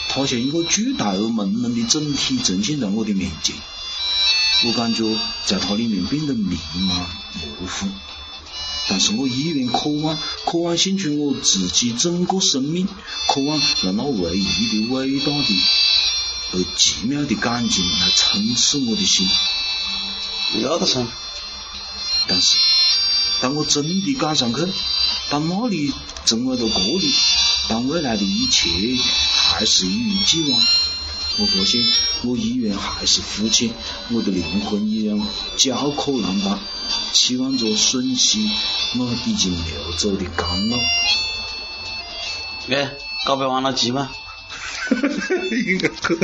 [0.09, 3.55] 它像一个巨大而朦胧的整体呈现在我的面前。
[4.65, 5.05] 我感觉
[5.47, 7.87] 在它里面变得迷茫模糊。
[8.91, 12.89] 但是我依然渴望，渴望献出我自己整个生命，
[13.29, 15.55] 渴望让那唯一的、伟大的、
[16.53, 19.29] 而奇妙的感情来充斥我的心。
[20.63, 21.07] 要得噻。
[22.27, 22.57] 但是，
[23.41, 24.67] 当我真的赶上去，
[25.31, 25.93] 当那里
[26.27, 27.15] 成为了这里，
[27.69, 28.69] 当未来的一切
[29.51, 30.61] 还是一如既往，
[31.39, 31.83] 我发现
[32.25, 33.73] 我依然还是肤浅，
[34.11, 35.19] 我的灵魂依然
[35.57, 36.61] 焦渴难当，
[37.13, 38.51] 期望着吮吸
[38.99, 40.77] 我已经流走的甘露。
[42.69, 42.93] 哎，
[43.25, 44.11] 告别完了急吗？
[45.67, 46.19] 应该可。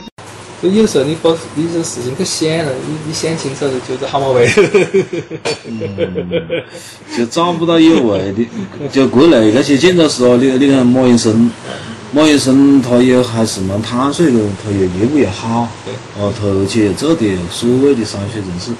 [0.64, 4.48] 就有时候你把你这事情可想了，你你想清楚了，就是好嘛味。
[5.68, 6.42] 嗯，
[7.14, 8.46] 就找不到有味的。
[8.90, 11.50] 就国内那些建筑师哦，你你看马云生，
[12.12, 15.68] 马云生他也还是蛮坦率的，他又业务又好，
[16.18, 18.72] 哦，而且做的所谓的商业城市。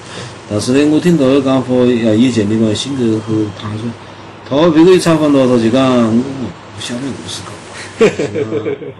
[0.49, 3.81] 但是呢，我听他讲话，呃，以前的个性格很坦率。
[4.49, 6.23] 他别个一采访他，他就讲我
[6.75, 7.54] 不晓得何是搞。
[7.99, 8.07] 嗯，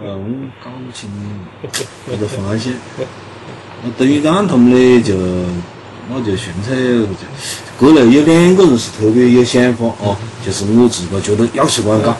[0.00, 1.10] 我搞不清
[2.06, 2.72] 那个方向。
[3.82, 5.14] 那等于讲他们呢，就
[6.08, 6.74] 那就纯粹
[7.14, 7.26] 就
[7.78, 12.16] 国内有两个人是特别有想法啊，就是我自个觉得要喜欢搞，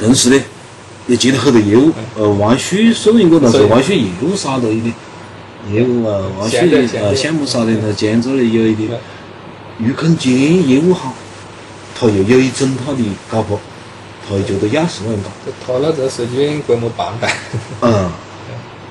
[0.00, 0.42] 同时呢，
[1.06, 1.92] 也接了很多业务。
[2.16, 4.92] 呃，王旭算一个，但是王旭业务少了一点，
[5.72, 6.58] 业务啊，王旭
[6.98, 8.90] 呃项目少点，他兼职的有一点。
[9.78, 11.14] 裕康坚业务好，
[11.94, 13.56] 他又有一整套的搞法。
[14.28, 15.30] 他觉得亚视万搞，
[15.64, 17.28] 他那个设计院规模半大，
[17.82, 18.10] 嗯，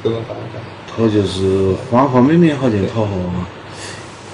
[0.01, 0.59] 规模半大。
[0.95, 3.01] 他就是方方面面好像他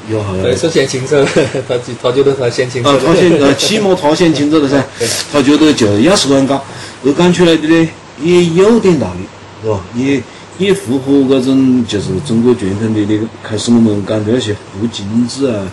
[0.10, 0.44] 有好像。
[0.44, 1.16] 对，是先清楚，
[1.68, 2.90] 他他觉得他先清楚。
[2.90, 4.84] 啊，他先呃，起码他先清楚了噻。
[5.34, 6.64] 他觉得就亚视万搞，
[7.04, 7.90] 而讲出来的呢
[8.22, 9.26] 也有点道理，
[9.64, 9.82] 是吧？
[9.96, 10.22] 也
[10.60, 15.64] 也符合那种就是中国传统的那个，开始我们讲的那些不精致啊，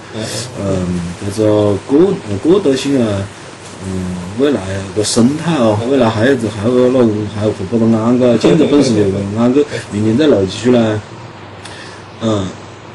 [0.59, 3.23] 嗯，那个过过渡性啊。
[3.87, 4.61] 嗯，未来
[4.97, 9.03] 个生态哦，未来还有还有那个还会把它安个建筑本身就
[9.39, 11.01] 安个，明年再弄进去呢。
[12.21, 12.45] 嗯，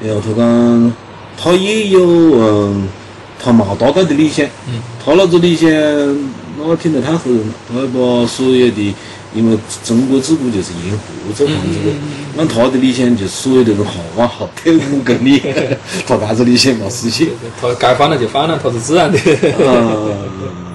[0.02, 0.93] 然后他讲，
[1.38, 2.88] 他也有嗯，
[3.41, 4.46] 他冇大概的理想。
[4.67, 4.82] 嗯。
[5.04, 5.69] 他那个理想，
[6.58, 7.54] 那听得太吓人了。
[7.69, 8.93] 他要把所有的，
[9.34, 11.91] 因为中国自古就是沿河做房子的，
[12.38, 15.41] 按他的理想就是所有的人画好退五公里，
[16.06, 17.30] 他啥子理想冇实现。
[17.62, 19.17] 他该放了就放了，他是自然的。
[19.60, 20.73] 嗯。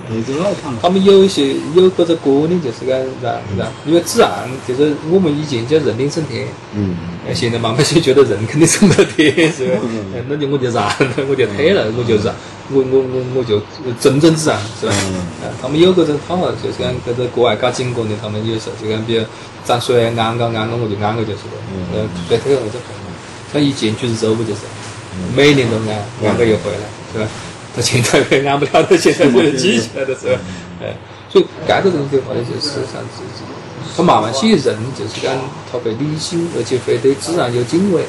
[0.80, 6.96] 他们有一些有个这观念，就是讲让让，因为自然就是我们以前叫人定胜天，嗯，
[7.34, 9.80] 现在慢慢就觉得人肯定胜不了天，是吧？
[10.28, 10.94] 那就我就让了，
[11.28, 12.34] 我就退了，我就让，
[12.72, 13.60] 我我我我就
[14.00, 14.94] 真正自然，是吧？
[15.42, 19.24] 嗯，他们有个这套，就是讲搁这国外搞景观的，他们有时候就讲比如
[19.64, 21.60] 涨水安个安个，我就安个就是了，
[21.94, 23.12] 嗯，水退了我就回来，
[23.52, 24.60] 像以前就是走不就是，
[25.36, 27.28] 每年都安，安个又回来，是吧？
[27.80, 30.34] 现在安不了的，现在就是积起来的时候，
[30.82, 30.94] 哎，
[31.28, 33.44] 所以这个东西的话呢，就是像自己，
[33.96, 35.34] 他慢慢些人就是讲，
[35.70, 38.02] 他会理性，而且会对自然有敬畏。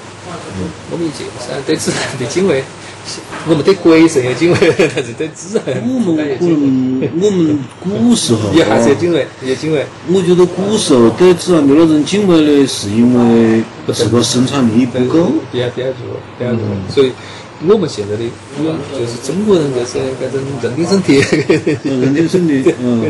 [0.58, 2.64] 嗯，我们以前是对自然的敬畏，
[3.48, 9.86] 我们对鬼神有敬畏，但是对自然我们可能我们古时候也还是有敬畏，有敬畏。
[10.08, 17.12] 我觉得古时候对自然的那种敬畏呢，是因为这个生产力不够，比较比较弱，比较弱，所以。
[17.68, 18.24] 我们现在的，
[18.98, 21.22] 就是中国人就是这种人定胜天，
[21.84, 23.04] 人定胜天，嗯。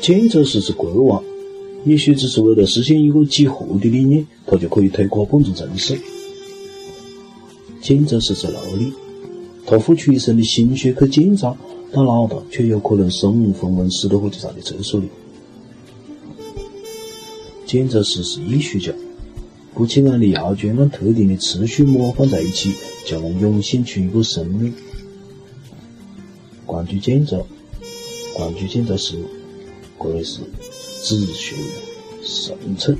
[0.00, 1.22] 建筑师是国王。
[1.84, 5.98] 也许只是为了实现一个几何的理念，他就可以推垮半座城市。
[7.80, 8.92] 建筑师是劳力，
[9.66, 11.56] 他付出一生的心血去建造，
[11.90, 15.08] 但老大却有可能身无分文，死在火车站的厕所里。
[17.64, 18.92] 建筑师是艺术家，
[19.74, 22.74] 不起眼的窑砖按特定的次序模放在一起，
[23.06, 24.74] 就能涌现出一个生命。
[26.66, 27.42] 关注建筑，
[28.34, 29.16] 关注建筑师，
[29.96, 30.40] 或者是。
[31.02, 31.56] 自学
[32.22, 32.96] 生存，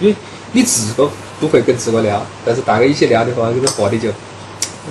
[0.00, 0.14] 因为
[0.52, 4.12] 你自个不会跟自个聊，但是大家一起聊的话，这个话题就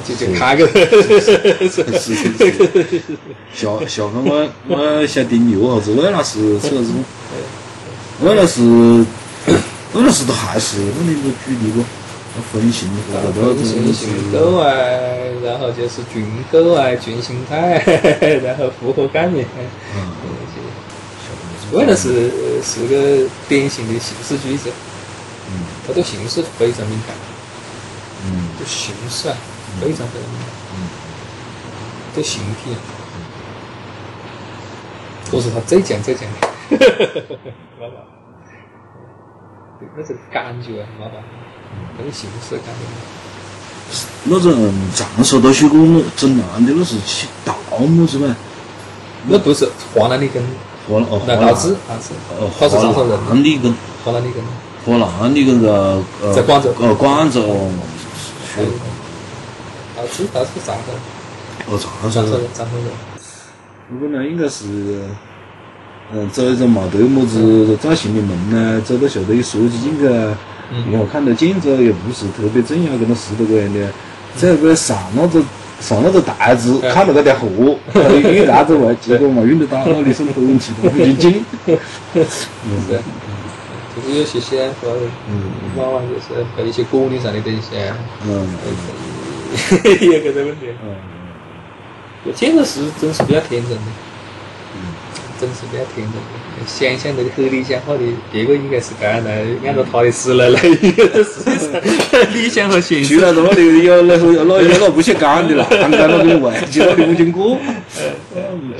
[0.06, 0.68] 就就开个。
[0.68, 1.18] 是
[1.72, 3.02] 是是。
[3.56, 6.92] 下下个我我想订六号子，魏老师这个是，
[8.22, 8.62] 魏老师
[9.94, 11.84] 魏老师都还是那个举例不？
[12.42, 14.72] 分信然或者后信信狗啊，
[15.44, 17.78] 然后就是军狗啊、军心态，
[18.44, 19.46] 然后复合概念，
[19.96, 20.12] 嗯，
[21.74, 22.32] 为了是
[22.64, 24.72] 是个典型的形式主义者，
[25.52, 25.60] 嗯。
[25.88, 27.16] 他对形式非常敏感，
[28.26, 28.48] 嗯。
[28.58, 29.36] 对形式啊
[29.82, 30.88] 非常非常敏感，嗯。
[32.16, 32.78] 对形体啊，
[35.30, 36.24] 这是他最讲最讲。
[36.24, 36.48] 的，
[37.80, 37.94] 妈妈，
[39.80, 41.14] 对那是感觉啊，妈妈，
[41.98, 42.66] 那个形式感。
[42.66, 42.86] 觉。
[44.26, 45.80] 那种长寿都许过
[46.18, 48.36] 整烂的，那是去盗墓是吧？
[49.30, 50.44] 那不是华南的根，
[50.88, 54.44] 华南哦，那大致大致，哦，他是长寿荷人，兰里根，华南的根，
[54.86, 55.62] 华南的根
[56.34, 56.72] 在广州。
[56.80, 57.42] 哦，广州，
[58.54, 58.68] 还有
[59.96, 60.92] 大致大致长寿，
[61.72, 62.24] 哦，长寿人。
[62.24, 62.88] 长寿人，，长寿人。
[63.90, 64.66] 我本来应该是，
[66.14, 70.06] 嗯，走一种没得么子造型的门呢，走到下头一说起进去
[70.72, 73.88] 啊，因为我看到建筑也不是特别重要，跟那石头个样的，
[74.36, 75.42] 在那个上 那个
[75.80, 77.48] 上那个台子嗯看那个条河，
[77.94, 81.46] 运台子外，结果嘛运得到，那里手头其他不进紧。
[81.66, 81.74] 是，
[83.96, 84.88] 就是有些鲜花，
[85.30, 85.42] 嗯
[85.76, 87.70] 往往就是被一些果理上的东西，
[88.26, 88.48] 嗯。
[90.02, 90.68] 也个这问题。
[90.84, 92.34] 嗯。
[92.36, 93.84] 建筑师真是比较天真的，
[94.76, 94.78] 嗯。
[95.40, 96.20] 真是比较天真的，
[96.66, 100.74] 想象那个合理想好的，别个应该是这样来，按照他的思来来，实
[101.46, 107.58] 际上理想和现实，除了到那里有那个那有那不锈钢的了，钢杆那个外其他的没经过。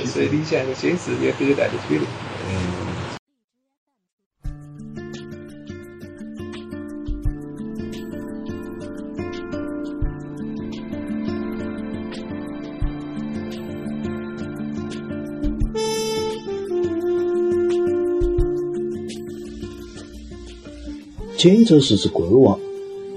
[0.04, 2.04] 所以理想和现实有很大的距离。
[21.38, 22.58] 建筑师是国王，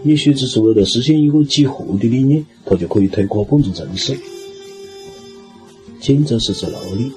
[0.04, 4.16] 也许只是为了实现一个几何的理念，他就可以推垮本座城市。
[6.00, 7.12] 建筑师是奴隶，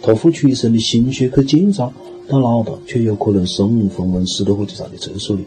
[0.00, 1.92] 他付出一生的心血去建造，
[2.28, 5.42] 但脑袋却有可能身无分文，死到火车站的厕所里。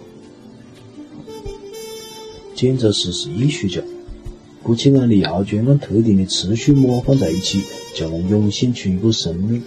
[2.53, 3.81] 建筑师是艺术家，
[4.61, 7.61] 不起眼的窑砖按特定的次序模放在一起，
[7.95, 9.63] 就能涌现出一个生命。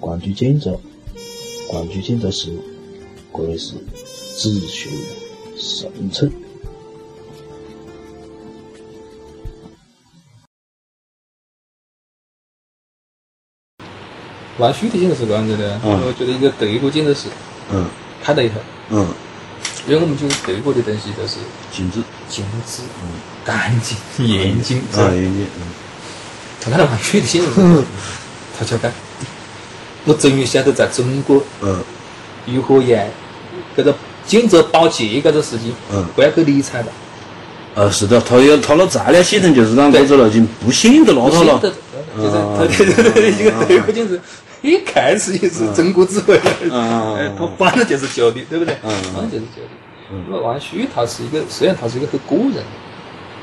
[0.00, 0.80] 关注建筑，
[1.68, 2.48] 关注建筑师。
[3.36, 3.74] 可谓是
[4.34, 4.88] 子学
[5.58, 6.32] 圣称。
[14.56, 16.00] 玩虚的建筑是这样子的，嗯。
[16.06, 17.28] 我觉得一个德国建筑师
[17.70, 17.86] 嗯。
[18.22, 18.54] 开了以后，
[18.88, 19.06] 嗯，
[19.86, 21.36] 因为我们觉得德国的东西都是
[21.70, 22.02] 精致。
[22.30, 22.82] 精致、
[23.44, 25.46] 干净、严谨，啊，严谨。
[26.58, 27.84] 他看到玩虚的建筑师，
[28.58, 28.90] 他就讲，
[30.06, 31.84] 我终于晓得在中国嗯。
[32.46, 32.80] 如何
[33.76, 33.94] 让这个
[34.26, 36.86] 建筑保洁这个事情，嗯不要去理睬了。
[37.74, 41.60] 呃，是的，他有他那材料系统就是让这个已经不显得邋遢了。
[42.16, 44.18] 就是啊他对对对，一个德国建筑，
[44.62, 46.38] 一开始也是中国智慧，
[46.70, 48.74] 啊哎，他反正就是旧的，对不对？
[48.82, 49.68] 嗯反正就是旧的。
[50.26, 52.62] 那么王旭他是一个，实际上他是一个很个人的，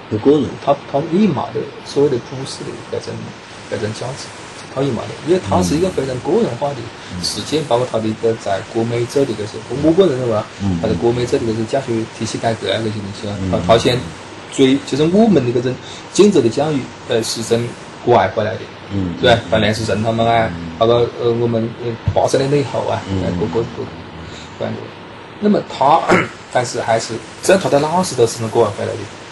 [0.10, 0.50] 有个人。
[0.66, 3.14] 他他立马的所谓的普世的这种
[3.70, 4.26] 这种价值，
[4.74, 6.76] 他也没得，因为他是一个非常个人化的
[7.21, 10.45] 实践，包括他的一个在国美做的这些，我个人认为啊，
[10.82, 13.97] 他在国美做的这些教学体系改革啊那些东西啊，他他先
[14.55, 15.74] 追，就是我们的这种
[16.11, 17.63] 建筑的教育，呃，是从
[18.03, 18.59] 国外回来的。
[18.95, 19.41] 嗯对吧？
[19.49, 23.88] 像梁思成他们啊，包括呃我们呃八十年代以后啊，呃各个各个
[24.59, 24.80] 关注。
[25.39, 25.99] 那么他，
[26.53, 29.22] 但是还是，只要他的老师都是从国外回来的，嗯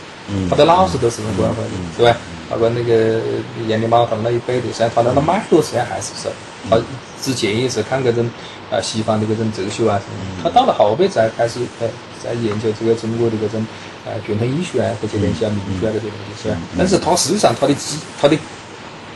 [0.49, 2.17] 他的老师都是从国外回来的，是吧？
[2.49, 3.19] 包括那个
[3.67, 6.28] 杨连茂他们那一辈的，虽然他的那脉络实际上还是是，
[6.69, 6.78] 他
[7.22, 8.30] 之前也是看这种
[8.69, 11.88] 啊西方的这种哲学啊什么，他到了后辈才开始呃
[12.22, 13.65] 在研究这个中国的这种
[14.05, 16.57] 啊传统艺术啊这些东西啊民族啊这些东西，是吧？
[16.78, 18.38] 但是他实际上他的基他的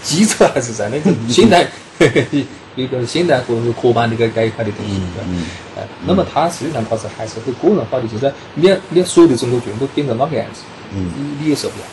[0.02, 1.68] 基础还是在那个 现代
[2.76, 5.28] 一个现代或者是科班的这个这一块的东西，对吧？
[5.78, 10.62] 哎，那么它实际上它是还是很个人化的，就是你要你要所有的中国全部变成那个样子，
[10.94, 11.02] 你
[11.42, 11.86] 你也受不了。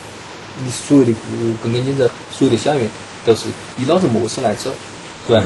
[0.63, 2.87] 你所有的呃公共建设，所有的校园
[3.25, 4.71] 都是以那种模式来做，
[5.27, 5.43] 是吧？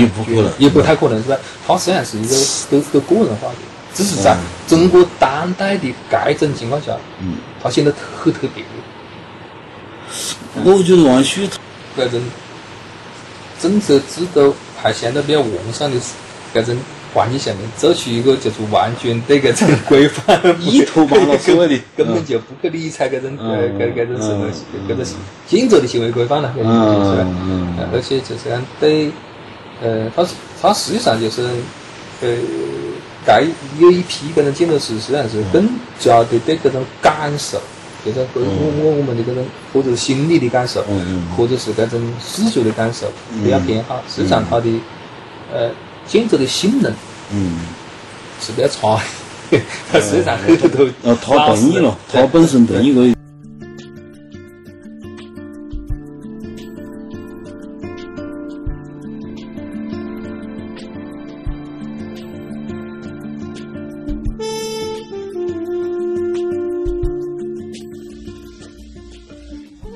[0.00, 1.36] 也不可能也不太可能，是吧？
[1.66, 2.34] 它实际上是一个
[2.70, 3.56] 很很个人化的，
[3.94, 4.34] 只是在
[4.66, 7.92] 中国当代的这种情况下，嗯，它显得
[8.22, 8.64] 很特别。
[10.64, 11.46] 我觉得王旭
[11.94, 12.18] 这种
[13.60, 16.00] 政策制度还相对比较完善的
[16.54, 16.74] 这种
[17.14, 25.04] 环境下面，做出一个就是完全对这种规范 依托网络所谓的根本就不去理睬这种呃嗯这这种什么嗯这种
[25.46, 26.70] 建筑的行为规范了，是吧？
[27.92, 29.10] 而且就是讲对，
[29.82, 30.30] 呃，它是
[30.60, 31.42] 它实际上就是
[32.20, 32.28] 呃
[33.24, 33.42] 该
[33.78, 37.60] 有一批搿种建筑师实际上是更加的对搿种感受，
[38.04, 38.42] 就是我
[38.82, 40.84] 我我们的搿种或者是心理的感受，
[41.36, 43.06] 或者是搿种视觉的感受
[43.42, 44.02] 比较偏好。
[44.08, 44.68] 实际上它的
[45.52, 45.70] 呃
[46.08, 46.92] 检测的性能，
[47.32, 47.58] 嗯，
[48.40, 49.00] 是比较差。
[50.00, 53.14] 实际上，后头都，了，它本身钝一个。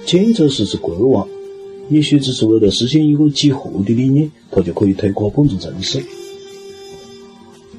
[0.06, 1.28] 检测是是国王。
[1.90, 6.02] 也许只是为了实现一个几何的理念，他就可以推垮本座城市。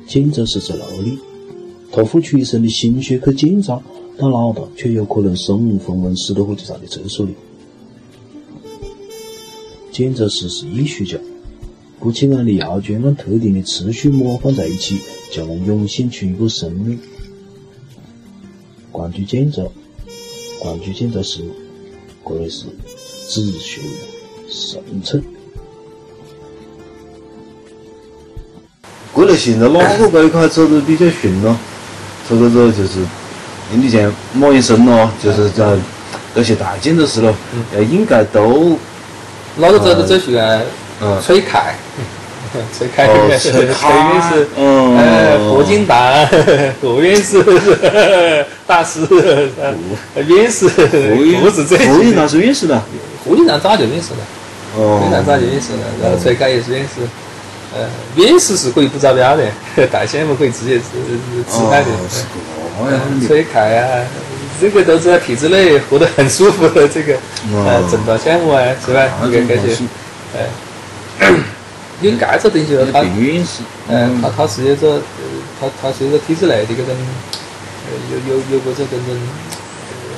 [0.06, 1.18] 建筑师是奴隶，
[1.92, 3.82] 他付出一生的心血去建造，
[4.18, 7.34] 但老大却有可能身无分文，死在火车站的厕所里。
[9.92, 11.18] 建筑师是艺术家，
[12.00, 14.98] 不起眼的窑圈按特定的次序模放在一起，
[15.32, 17.00] 就能涌现出一个生命。
[18.92, 19.72] 关注建筑，
[20.60, 21.42] 关注建筑师。
[22.24, 22.68] 或者是
[23.32, 23.82] 秩序
[24.50, 25.24] 生存。
[29.14, 31.56] 过来现在哪个这一块走的比较顺咯？
[32.30, 33.00] 这个这就是，
[33.72, 35.78] 你像马云生咯，就是在
[36.34, 37.34] 那些大建筑师咯，
[37.74, 38.78] 呃，应该都
[39.56, 40.62] 哪个走的最顺啊？
[41.02, 41.76] 嗯，崔凯。
[42.78, 46.26] 崔凯，崔院士，呃，何金达，
[46.82, 47.42] 何院士，
[48.68, 49.00] 大师，
[50.28, 51.78] 院士，不是这。
[51.78, 52.82] 何金达是院士的。
[53.24, 54.20] 何金达早就院士了。
[54.78, 54.98] 哦。
[55.00, 57.02] 何金达早就院士了，然后崔凯也是院士。
[57.74, 59.46] 呃，院士是可以不招标的，
[59.88, 60.84] 大项目可以直接自
[61.48, 61.86] 自拍的。
[62.80, 62.92] 哦，
[63.26, 64.04] 崔凯啊，
[64.60, 67.14] 这个都在体制内活得很舒服的，这个
[67.66, 69.08] 呃，挣到项目啊，是吧？
[69.24, 69.74] 这个感觉，
[70.36, 70.50] 哎。
[72.02, 73.02] 因为盖这东西，他，
[73.88, 75.02] 嗯，他他是有个，呃，
[75.60, 76.88] 它它是有个体制内的搿种，
[77.86, 79.08] 呃，有有有搿种搿种，
[79.92, 80.10] 呃，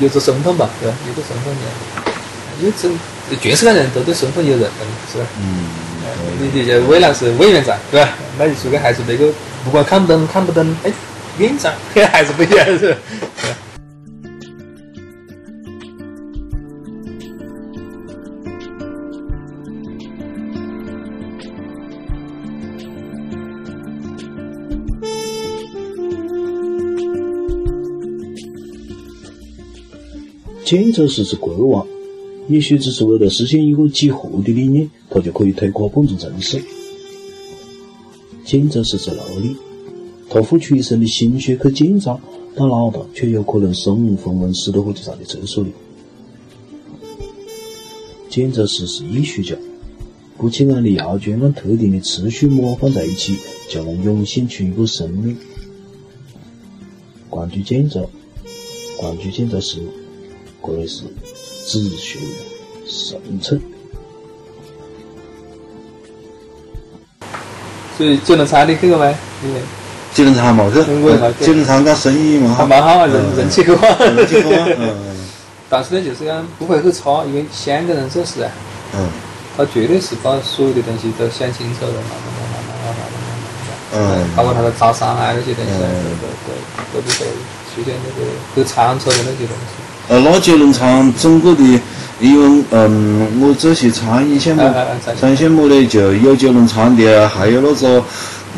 [0.00, 0.96] 有个身份吧，对吧？
[1.06, 2.12] 有个身份的，
[2.60, 2.88] 因为这
[3.36, 5.26] 全世界人都对身份有认同，是吧？
[5.38, 5.66] 嗯。
[6.40, 8.08] 你你就未来是委员长，对吧？
[8.38, 9.28] 那你说个还是那个，
[9.64, 10.92] 不管看不懂看不懂，哎，
[11.38, 11.72] 院长
[12.10, 12.98] 还是不一样，是吧？
[30.72, 31.86] 建筑师是国王，
[32.48, 36.58] 也许只是为了实现一个几何的理念，他就可以推垮本座城市。
[38.42, 39.54] 建筑师是奴隶，
[40.30, 42.18] 他付出一生的心血去建造，
[42.56, 45.70] 但老大却有可能身无分文，死在火车站的厕所里。
[48.30, 49.54] 建筑师是艺术家，
[50.38, 53.36] 不起眼的窑圈按特定的次序模放在一起，
[53.68, 55.36] 就能涌现出一个生命。
[57.28, 58.08] 关注建筑，
[58.98, 59.78] 关注建筑师。
[60.62, 61.02] 或者是
[61.66, 62.20] 秩序
[62.86, 63.60] 生存。
[67.98, 69.14] 所以九龙仓你去过没？
[70.14, 70.76] 九龙仓没去。
[71.44, 72.54] 九龙仓干生意嘛。
[72.54, 73.98] 还蛮好，人人气很旺。
[74.16, 74.68] 人气很旺。
[74.78, 74.94] 嗯。
[75.68, 78.50] 但是呢，就是讲不会很差，因为香港人做事啊。
[78.94, 79.10] 嗯。
[79.56, 84.20] 他绝对是把所有的东西都想清楚了，慢慢慢慢慢慢慢慢慢慢。
[84.22, 84.30] 嗯。
[84.36, 85.84] 包括他的招商啊那些东西，都
[86.22, 87.26] 都都都不会
[87.74, 89.72] 出现那个很仓促的那些东西。
[90.08, 91.62] 呃，那九龙仓整个的，
[92.20, 94.62] 因为嗯，我这些餐饮项目，
[95.18, 98.04] 餐饮项目呢，就有九龙仓的，还有那个，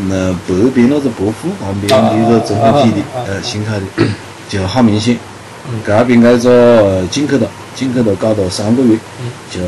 [0.01, 4.07] 嗯，北边那个伯富旁边的一个综合体的，呃，新开的，
[4.49, 5.16] 就好明显。
[5.86, 8.97] 这边挨着进口了，进口了搞了三个月，
[9.51, 9.61] 就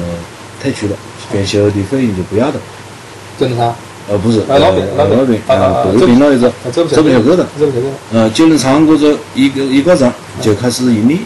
[0.61, 0.93] 退出了，
[1.31, 2.55] 装修的费用就不要了。
[3.39, 3.75] 九龙仓？
[4.09, 7.47] 呃，不是，那边那边，啊，北边那一个，走不下去了。
[8.13, 11.21] 呃，九龙仓这个一个一个站就开始盈利。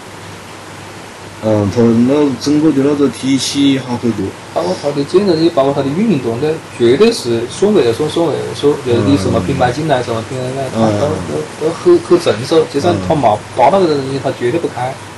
[1.43, 12.63] 嗯，它那整个的那个体系好很多，包括它的建筑，也包括它的运营团队，绝对是所谓的说所谓的说，就是你什么品牌进来，什么品牌来，他都都都很很成熟。
[12.71, 14.93] 就算他没达到这个东西，他绝对不开。
[14.93, 15.10] 嗯，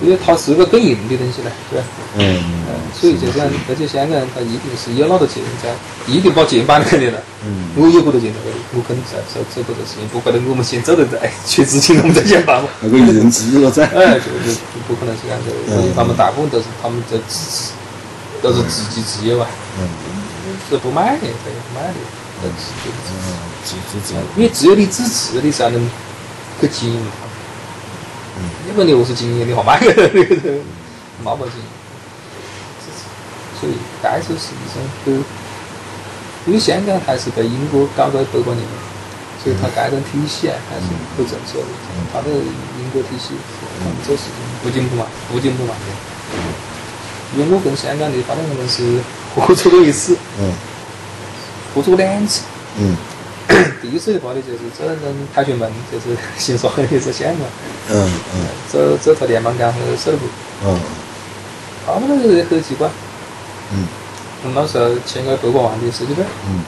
[0.00, 1.84] 因为它是个更硬的东西呢，对吧？
[2.18, 2.80] 嗯嗯。
[2.94, 5.74] 所以就讲，而且香港人他一定是有那个钱在，
[6.06, 7.18] 一定把钱摆那里了。
[7.44, 7.70] 嗯。
[7.76, 8.38] 我有好多钱在
[8.74, 12.68] 我肯定在做做这个事情，不可能我们先做的在，缺资金我们再想办法。
[12.80, 13.86] 那个人资了在。
[13.86, 17.72] 哎，就就不可能是这样子，所以他们大部分都是他们在自持，
[18.42, 19.46] 都是自己自有啊。
[19.78, 19.88] 嗯。
[20.68, 21.98] 是不卖的，这个不卖的，
[22.42, 24.14] 都是自己自自自。
[24.36, 25.88] 因为只有你自持，你才能
[26.60, 27.00] 去经营。
[28.68, 30.60] 要不你何是经营的话，买个那个人
[31.22, 31.66] 毛毛经营，
[33.60, 33.72] 所以
[34.02, 35.24] 该是是一种很
[36.46, 38.78] 因为香港还是被英国搞到百多年了，
[39.44, 41.66] 所以它该种体系啊还是很正确的。
[42.12, 43.34] 它的英国体系，
[43.78, 45.74] 他们做事情不进步嘛，不进步嘛。
[47.36, 49.00] 因为我跟香港的发展可能是
[49.36, 50.52] 合作过一次，嗯，
[51.74, 52.42] 合作过两次。
[52.78, 52.96] 嗯。
[53.82, 57.46] 第一次的话呢，就是这人凯旋门，就是新说的是香港。
[57.90, 58.46] 嗯嗯。
[58.70, 60.26] 走走他联邦港和首部。
[60.64, 60.78] 嗯。
[61.86, 62.88] 他们那个很奇怪。
[63.72, 63.86] 嗯。
[64.44, 66.22] 我那时候签个百把万的设计费。
[66.46, 66.62] 嗯。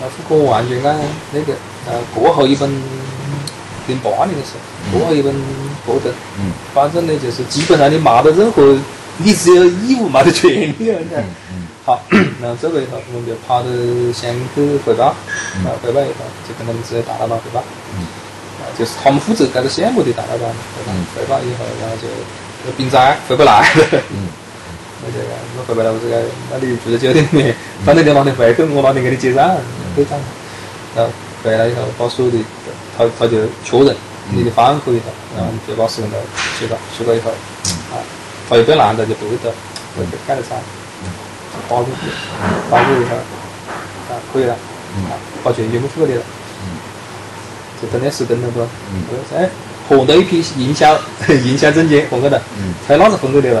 [0.00, 0.98] 那富国完全按
[1.32, 1.54] 那个
[1.86, 2.70] 呃过后一本
[3.88, 4.52] 零八年的时
[4.92, 5.34] 候，过后一本
[5.86, 6.10] 过的。
[6.38, 6.52] 嗯。
[6.74, 8.76] 反正呢，就是基本上你没得任何，
[9.18, 10.74] 你只有义务，没得权利。
[10.80, 11.59] 嗯嗯。
[11.84, 12.00] 好，
[12.40, 13.68] 然后这个以后，我们就跑到
[14.12, 15.06] 先去汇报。
[15.64, 17.62] 啊，汇报以后就跟他们直接大老板汇报。
[17.96, 18.04] 嗯。
[18.60, 20.92] 啊，就是他们负责这个项目的大老板汇报。
[21.16, 22.06] 汇报以后，然后就
[22.76, 23.64] 冰灾回不来。
[24.12, 24.28] 嗯。
[25.02, 26.20] 那这个，我回不来，我这个，
[26.52, 27.56] 那你住在酒店里面，
[27.86, 29.56] 反正你拿点回去我哪天给你结账，
[29.96, 30.18] 对账。
[30.94, 31.10] 然后
[31.42, 32.36] 回来以后，把所有的，
[32.98, 33.96] 他他就确认
[34.28, 36.16] 你的方案可以的，然后就把施工图
[36.58, 37.30] 写到，写到以后，
[37.96, 37.96] 啊，
[38.50, 39.50] 他又不要烂的就对的，
[39.96, 40.60] 就改了噻。
[41.70, 42.10] 打过去，
[42.68, 43.14] 打过以后，
[44.10, 44.52] 啊，可以了，
[45.06, 45.14] 啊，
[45.44, 46.22] 把钱全部付给你了，
[47.80, 48.60] 就等点施工了不？
[49.36, 49.48] 哎，
[49.88, 50.98] 合到一批营销
[51.28, 52.36] 营销证件换给他，
[52.88, 53.60] 他那子分给你了，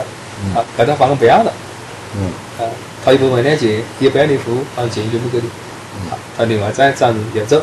[0.56, 1.52] 啊，盖他房子不要了，
[2.58, 2.66] 啊，
[3.04, 5.48] 他一部分两钱也不要你付，他钱全部给你，
[6.10, 7.62] 好，他另外再找人要走，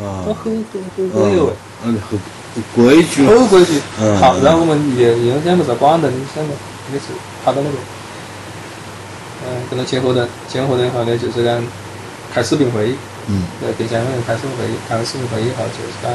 [0.00, 0.64] 啊，很很
[0.96, 1.44] 很很有。
[1.44, 1.52] 味，
[1.84, 3.80] 嗯，很规矩，很规矩，
[4.20, 6.54] 好，然后我们又用项目做广东的项目，
[6.92, 7.06] 也是
[7.44, 7.76] 跑到那个。
[9.44, 11.62] 嗯，跟他签合同，签合同以后呢，就是讲
[12.32, 12.94] 开视频会议。
[13.28, 13.44] 嗯。
[13.62, 16.10] 呃，跟香港人开视频会议，开完视频会议以后，就是讲，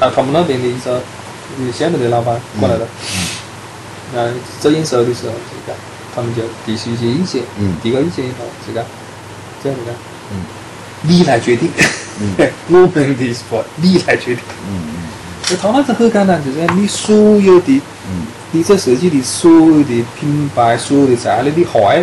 [0.00, 1.00] 啊，他们那边的一个
[1.72, 2.86] 项目的老板过来了。
[2.86, 3.26] 嗯。
[4.14, 4.30] 然后
[4.60, 5.74] 走验收的时候，就讲，
[6.14, 7.42] 他们就提出一些意见。
[7.58, 7.76] 嗯。
[7.82, 8.84] 提个意见以后，就讲，
[9.62, 9.94] 这样子讲。
[10.32, 10.42] 嗯。
[11.02, 11.70] 你 来决定。
[12.20, 12.34] 嗯。
[12.68, 14.44] 我们的是不，你来决定。
[14.68, 14.94] 嗯嗯。
[15.50, 22.02] 那他那是很简单，就是讲你所有的，嗯，你这设计的所有的品牌，所有的材料的坏。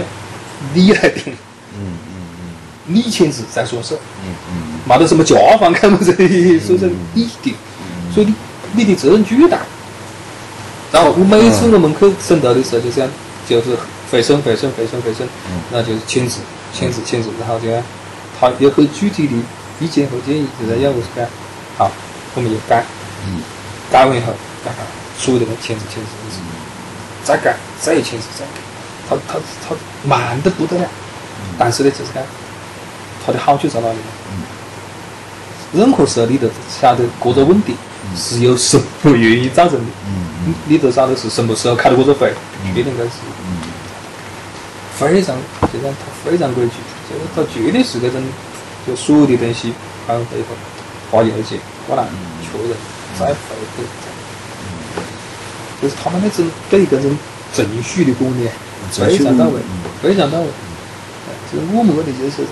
[0.74, 1.34] 你来定，
[1.74, 2.54] 嗯嗯嗯，
[2.86, 3.96] 你签字再说事，
[4.26, 7.56] 嗯嗯，没得什么甲方看不着的，所以说你定，
[8.14, 8.34] 所以你
[8.74, 9.60] 你的责任巨大。
[10.92, 13.10] 然后我每次我们去审图的时候，就这样，
[13.48, 13.78] 就是
[14.12, 15.28] 回审回审回审回审，
[15.72, 16.40] 然后就是签字
[16.74, 17.68] 签字签字，然后就
[18.40, 19.34] 他有很具体的
[19.80, 21.28] 意见和建议，就是要我是改，
[21.78, 21.92] 好，
[22.36, 22.84] 我们就改，
[23.28, 23.40] 嗯，
[23.92, 24.34] 改完以后，
[24.66, 24.84] 改好，
[25.18, 26.10] 所有的人签字签字，
[27.24, 28.69] 再改再签字再改。
[29.10, 29.76] 他他他
[30.08, 30.88] 慢的不得了，
[31.58, 32.24] 但是呢，就是讲，
[33.26, 33.96] 他的好处在哪里。
[33.96, 34.04] 呢？
[35.72, 37.76] 任何时候你都晓得各个问题
[38.16, 39.86] 是由什么原因造成的，
[40.44, 42.34] 你你都晓得是什么时候开的这个会，
[42.74, 43.12] 确定该是，
[44.98, 45.36] 非常
[45.72, 46.74] 就讲他非常规矩，
[47.08, 48.20] 就是他绝对是那种，
[48.88, 49.74] 就所有的东西
[50.08, 50.56] 开完会后
[51.12, 52.04] 发邮件过来
[52.42, 52.76] 确认
[53.20, 53.34] 再回
[53.78, 53.84] 给，
[55.84, 57.16] 就是他们那种给这种
[57.54, 58.52] 程序的观念。
[58.92, 59.54] 非常到位，
[60.02, 60.48] 非常到位。
[61.52, 62.44] 就是我们问题就是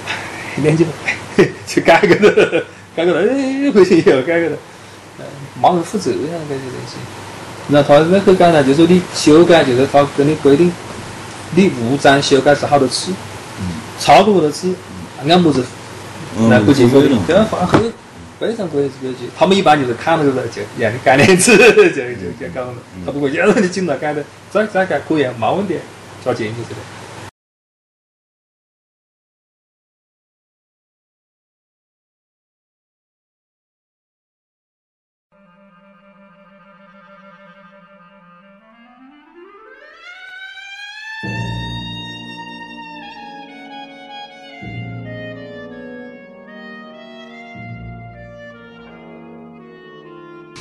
[0.61, 2.65] 年纪大，就改 个的，
[2.95, 4.57] 改个的，哎，回去又改个的，
[5.19, 5.25] 嗯，
[5.61, 6.97] 没人负责任这些东西。
[7.69, 10.71] 然后他那很简单，就是你修改，就是他跟你规定，
[11.55, 13.11] 你无章修改是好多次，
[13.99, 14.73] 超过多次，
[15.19, 15.63] 按么子
[16.49, 17.81] 来不及规定，这样发很
[18.39, 19.29] 非常规规矩。
[19.37, 22.01] 他们一般就是看了个就让你改两次，就就
[22.39, 22.73] 就搞了。
[23.05, 25.75] 他不会要让你进来改的，再再改可以，没问题。
[26.23, 26.77] 交钱就是的。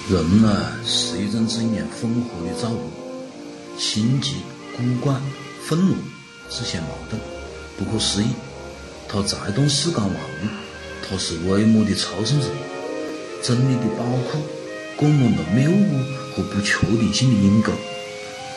[0.08, 2.90] 人呢，是一种怎样混合的造物？
[3.76, 4.36] 心急、
[4.76, 5.20] 孤惯。
[5.68, 5.96] 愤怒、
[6.48, 7.20] 自相矛盾、
[7.76, 8.26] 不可思议，
[9.08, 10.46] 它在动世间万物，
[11.02, 12.46] 他是微末的超生者，
[13.42, 14.38] 真理的宝库，
[14.96, 15.98] 灌满了谬误
[16.36, 17.72] 和不确定性的阴沟，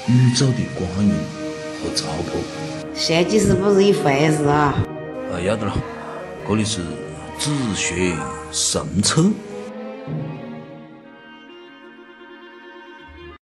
[0.08, 1.16] 宇宙的光明
[1.82, 2.94] 和糟粕。
[2.94, 4.76] 设计师不是一回事啊！
[5.34, 5.76] 啊，要得了，
[6.48, 6.82] 这里是
[7.40, 8.16] 自学
[8.52, 9.32] 神车。